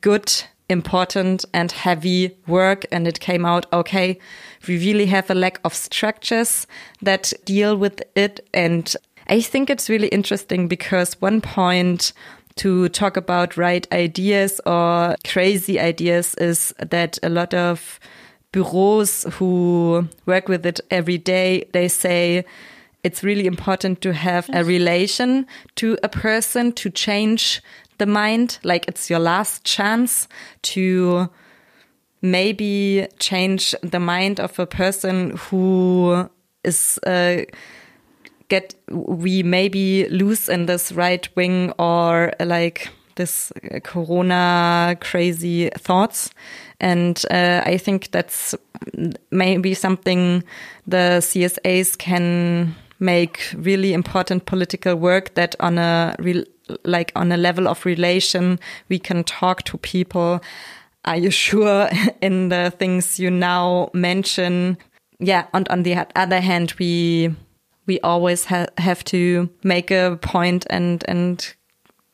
[0.00, 0.32] good,
[0.68, 2.86] important, and heavy work.
[2.90, 4.18] And it came out okay.
[4.66, 6.66] We really have a lack of structures
[7.02, 8.94] that deal with it, and
[9.28, 12.12] I think it's really interesting because one point
[12.56, 17.98] to talk about right ideas or crazy ideas is that a lot of
[18.54, 22.44] bureaus who work with it every day, they say
[23.02, 25.44] it's really important to have a relation
[25.74, 27.60] to a person to change
[27.98, 28.58] the mind.
[28.62, 30.28] Like it's your last chance
[30.62, 31.28] to
[32.22, 36.30] maybe change the mind of a person who
[36.62, 37.42] is uh,
[38.48, 46.30] get we maybe lose in this right wing or like this uh, corona crazy thoughts
[46.84, 48.54] and uh, i think that's
[49.30, 50.44] maybe something
[50.86, 56.44] the csas can make really important political work that on a real
[56.84, 58.58] like on a level of relation
[58.88, 60.40] we can talk to people.
[61.04, 64.78] Are you sure in the things you now mention?
[65.18, 67.34] Yeah and on the other hand we
[67.86, 71.54] we always ha have to make a point and and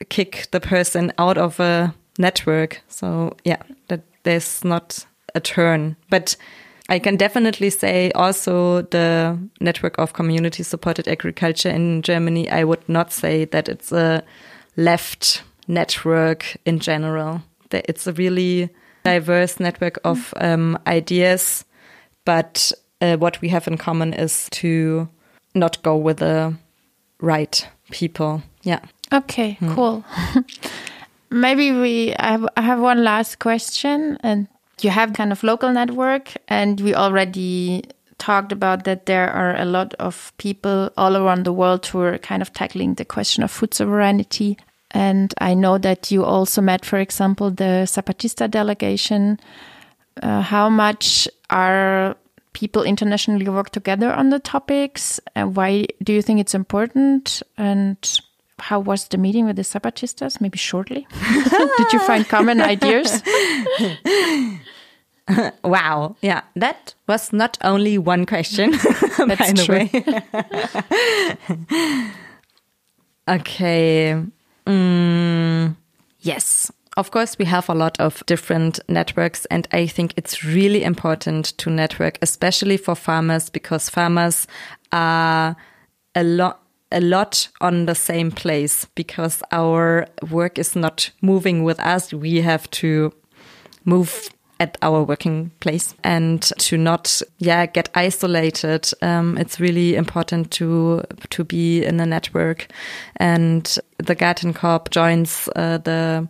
[0.09, 2.83] kick the person out of a network.
[2.89, 6.37] So yeah that there's not a turn but
[6.91, 12.51] I can definitely say also the network of community supported agriculture in Germany.
[12.51, 14.25] I would not say that it's a
[14.77, 17.43] left network in general.
[17.71, 18.71] It's a really
[19.05, 21.65] diverse network of um, ideas,
[22.25, 25.09] but uh, what we have in common is to
[25.55, 26.57] not go with the
[27.21, 28.43] right people.
[28.63, 28.81] Yeah.
[29.13, 30.05] Okay, cool.
[31.31, 32.15] Maybe we.
[32.17, 34.49] I have, I have one last question, and
[34.81, 37.85] you have kind of local network, and we already
[38.19, 42.19] talked about that there are a lot of people all around the world who are
[42.19, 44.59] kind of tackling the question of food sovereignty.
[44.91, 49.39] And I know that you also met, for example, the Zapatista delegation.
[50.23, 52.17] Uh, how much are
[52.53, 55.21] people internationally work together on the topics?
[55.35, 57.43] And why do you think it's important?
[57.57, 57.97] And
[58.61, 60.41] how was the meeting with the Zapatistas?
[60.41, 61.07] Maybe shortly.
[61.79, 63.23] Did you find common ideas?
[65.63, 66.17] Wow.
[66.23, 66.41] Yeah.
[66.57, 68.71] That was not only one question,
[69.19, 69.89] by That's the true.
[73.29, 73.39] way.
[73.39, 74.21] okay.
[74.67, 75.77] Mm,
[76.21, 76.73] yes.
[76.97, 81.57] Of course, we have a lot of different networks, and I think it's really important
[81.59, 84.49] to network, especially for farmers, because farmers
[84.91, 85.55] are
[86.17, 86.61] a lot
[86.93, 92.13] a lot on the same place because our work is not moving with us.
[92.13, 93.13] We have to
[93.85, 94.29] move
[94.61, 101.03] at our working place and to not yeah get isolated um, it's really important to
[101.31, 102.67] to be in a network
[103.17, 106.29] and the GartenCoop joins uh, the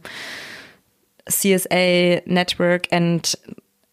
[1.29, 3.35] CSA network and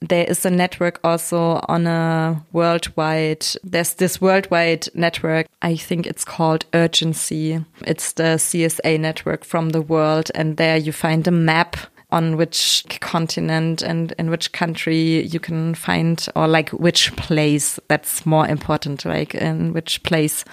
[0.01, 5.47] there is a network also on a worldwide there's this worldwide network.
[5.61, 7.65] I think it's called Urgenci.
[7.81, 11.77] It's the csa network from the world and there you find a map
[12.09, 18.25] on which continent and in which country you can find or like which place that's
[18.25, 20.45] more important like in which place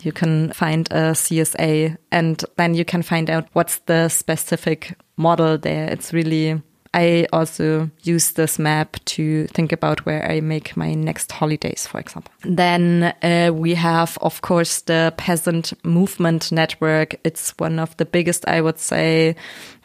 [0.00, 5.58] you can find a csa and then you can find out what's the specific model
[5.58, 5.86] there.
[5.90, 6.62] It's really
[6.94, 11.98] I also use this map to think about where I make my next holidays, for
[11.98, 12.32] example.
[12.42, 17.16] Then uh, we have, of course, the Peasant Movement Network.
[17.24, 19.34] It's one of the biggest, I would say,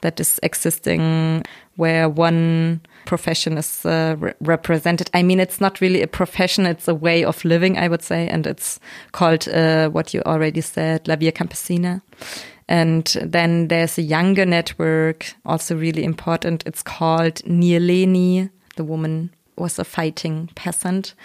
[0.01, 1.43] that is existing
[1.77, 5.09] where one profession is uh, re represented.
[5.13, 8.27] I mean, it's not really a profession, it's a way of living, I would say.
[8.27, 8.79] And it's
[9.13, 12.01] called uh, what you already said, La Via Campesina.
[12.69, 16.63] And then there's a younger network, also really important.
[16.67, 18.51] It's called Nyeleni.
[18.75, 21.15] The woman was a fighting peasant.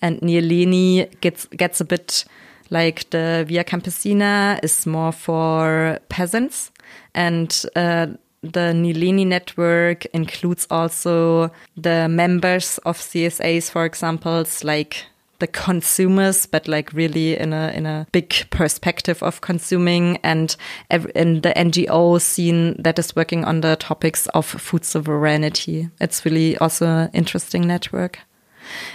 [0.00, 2.24] And Nyeleni gets, gets a bit
[2.70, 6.70] like the Via Campesina is more for peasants.
[7.16, 8.06] And uh,
[8.42, 15.06] the Nyeleni network includes also the members of CSAs, for example, like
[15.42, 20.56] the consumers, but like really in a in a big perspective of consuming, and
[20.88, 25.90] in the NGO scene that is working on the topics of food sovereignty.
[26.00, 28.20] It's really also an interesting network.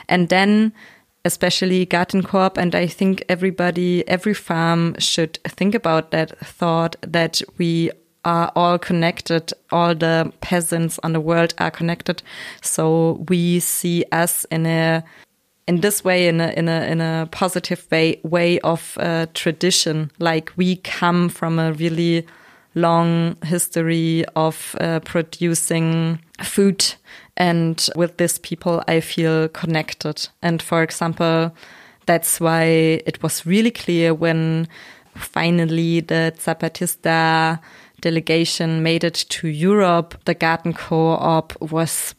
[0.08, 0.72] And then
[1.26, 7.92] especially GartenCoop, and I think everybody, every farm should think about that thought that we
[8.24, 9.52] are all connected.
[9.72, 12.24] All the peasants on the world are connected.
[12.62, 15.04] So we see us in a
[15.68, 20.12] in this way in a in a in a positive way way of uh, tradition.
[20.20, 22.26] Like we come from a really
[22.76, 26.94] long history of uh, producing food
[27.36, 30.30] and with this people i feel connected.
[30.42, 31.52] And for example
[32.06, 32.64] that's why
[33.06, 34.68] it was really clear when
[35.16, 37.60] finally the zapatista
[38.02, 42.14] delegation made it to europe the GartenCoop was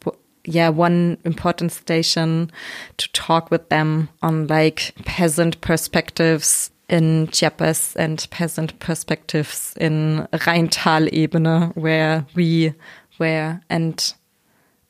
[0.45, 2.51] yeah, one important station
[2.97, 11.75] to talk with them on like peasant perspectives in Chiapas and peasant perspectives in Rheintal-Ebene
[11.75, 12.73] where we
[13.19, 13.61] were.
[13.69, 14.13] And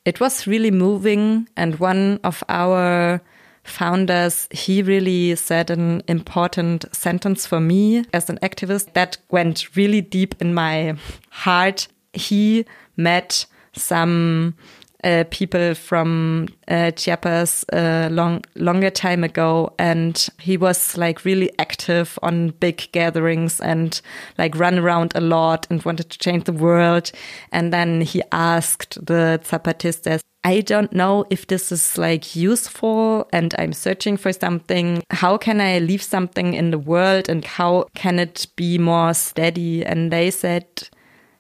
[0.05, 1.49] it was really moving.
[1.57, 3.21] And one of our
[3.63, 10.01] founders, he really said an important sentence for me as an activist that went really
[10.01, 10.95] deep in my
[11.29, 11.87] heart.
[12.13, 14.55] He met some
[15.03, 21.25] uh, people from uh, Chiapas a uh, long longer time ago, and he was like
[21.25, 24.01] really active on big gatherings and
[24.37, 27.11] like run around a lot and wanted to change the world.
[27.51, 33.53] And then he asked the Zapatistas, I don't know if this is like useful and
[33.57, 35.03] I'm searching for something.
[35.11, 39.85] How can I leave something in the world and how can it be more steady?
[39.85, 40.65] And they said,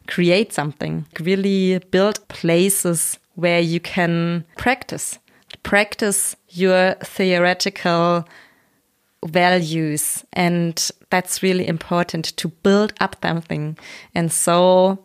[0.07, 5.19] create something, really build places where you can practice,
[5.63, 8.25] practice your theoretical
[9.25, 10.23] values.
[10.33, 13.77] And that's really important to build up something.
[14.15, 14.99] And so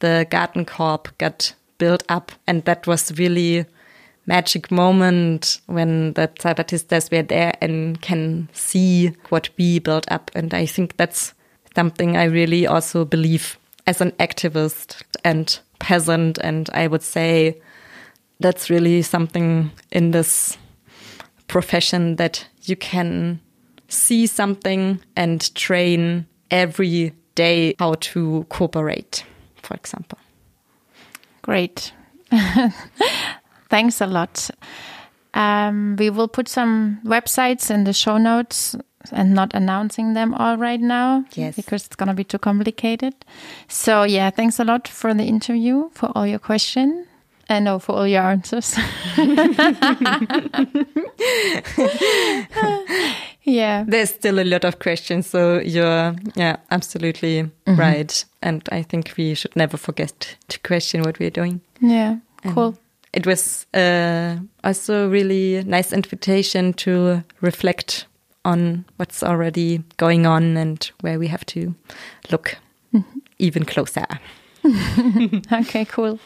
[0.00, 2.32] the GartenCoop got built up.
[2.46, 3.66] And that was really
[4.26, 10.30] magic moment when the Zapatistas were there and can see what we built up.
[10.34, 11.32] And I think that's
[11.74, 16.38] something I really also believe as an activist and peasant.
[16.38, 17.60] And I would say
[18.40, 20.58] that's really something in this
[21.48, 23.40] profession that you can
[23.88, 29.24] see something and train every day how to cooperate,
[29.62, 30.18] for example.
[31.42, 31.92] Great.
[33.68, 34.50] Thanks a lot.
[35.34, 38.74] Um, we will put some websites in the show notes
[39.12, 41.24] and not announcing them all right now.
[41.34, 41.54] Yes.
[41.56, 43.14] Because it's going to be too complicated.
[43.68, 47.06] So, yeah, thanks a lot for the interview, for all your questions.
[47.48, 48.74] I know for all your answers.
[53.44, 53.84] yeah.
[53.86, 57.78] There's still a lot of questions, so you're yeah, absolutely mm -hmm.
[57.78, 58.24] right.
[58.42, 61.60] And I think we should never forget to question what we're doing.
[61.80, 62.16] Yeah.
[62.54, 62.74] Cool.
[63.12, 68.06] It was uh, also really nice invitation to reflect
[68.44, 71.60] on what's already going on and where we have to
[72.30, 72.56] look
[72.92, 73.20] mm -hmm.
[73.38, 74.06] even closer.
[75.60, 76.18] okay, cool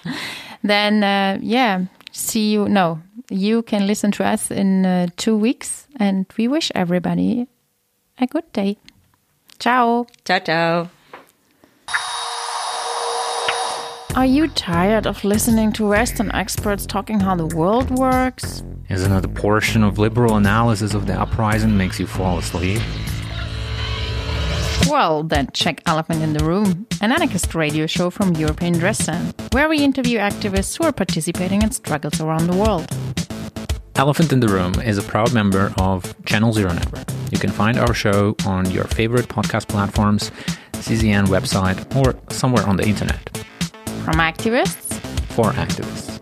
[0.63, 2.69] then uh, yeah, see you.
[2.69, 3.01] No,
[3.31, 7.47] you can listen to us in uh, two weeks, and we wish everybody
[8.19, 8.77] a good day.
[9.59, 10.07] Ciao.
[10.25, 10.91] Ciao, ciao.
[14.17, 18.65] Are you tired of listening to Western experts talking how the world works?
[18.89, 22.83] Isn't it a portion of liberal analysis of the uprising makes you fall asleep?
[24.91, 29.69] Well, then check Elephant in the Room, an anarchist radio show from European Dresden, where
[29.69, 32.89] we interview activists who are participating in struggles around the world.
[33.95, 37.09] Elephant in the Room is a proud member of Channel Zero Network.
[37.31, 40.33] You can find our show on your favorite podcast platforms,
[40.73, 43.29] CZN website, or somewhere on the internet.
[44.05, 44.99] From activists
[45.37, 46.20] for activists.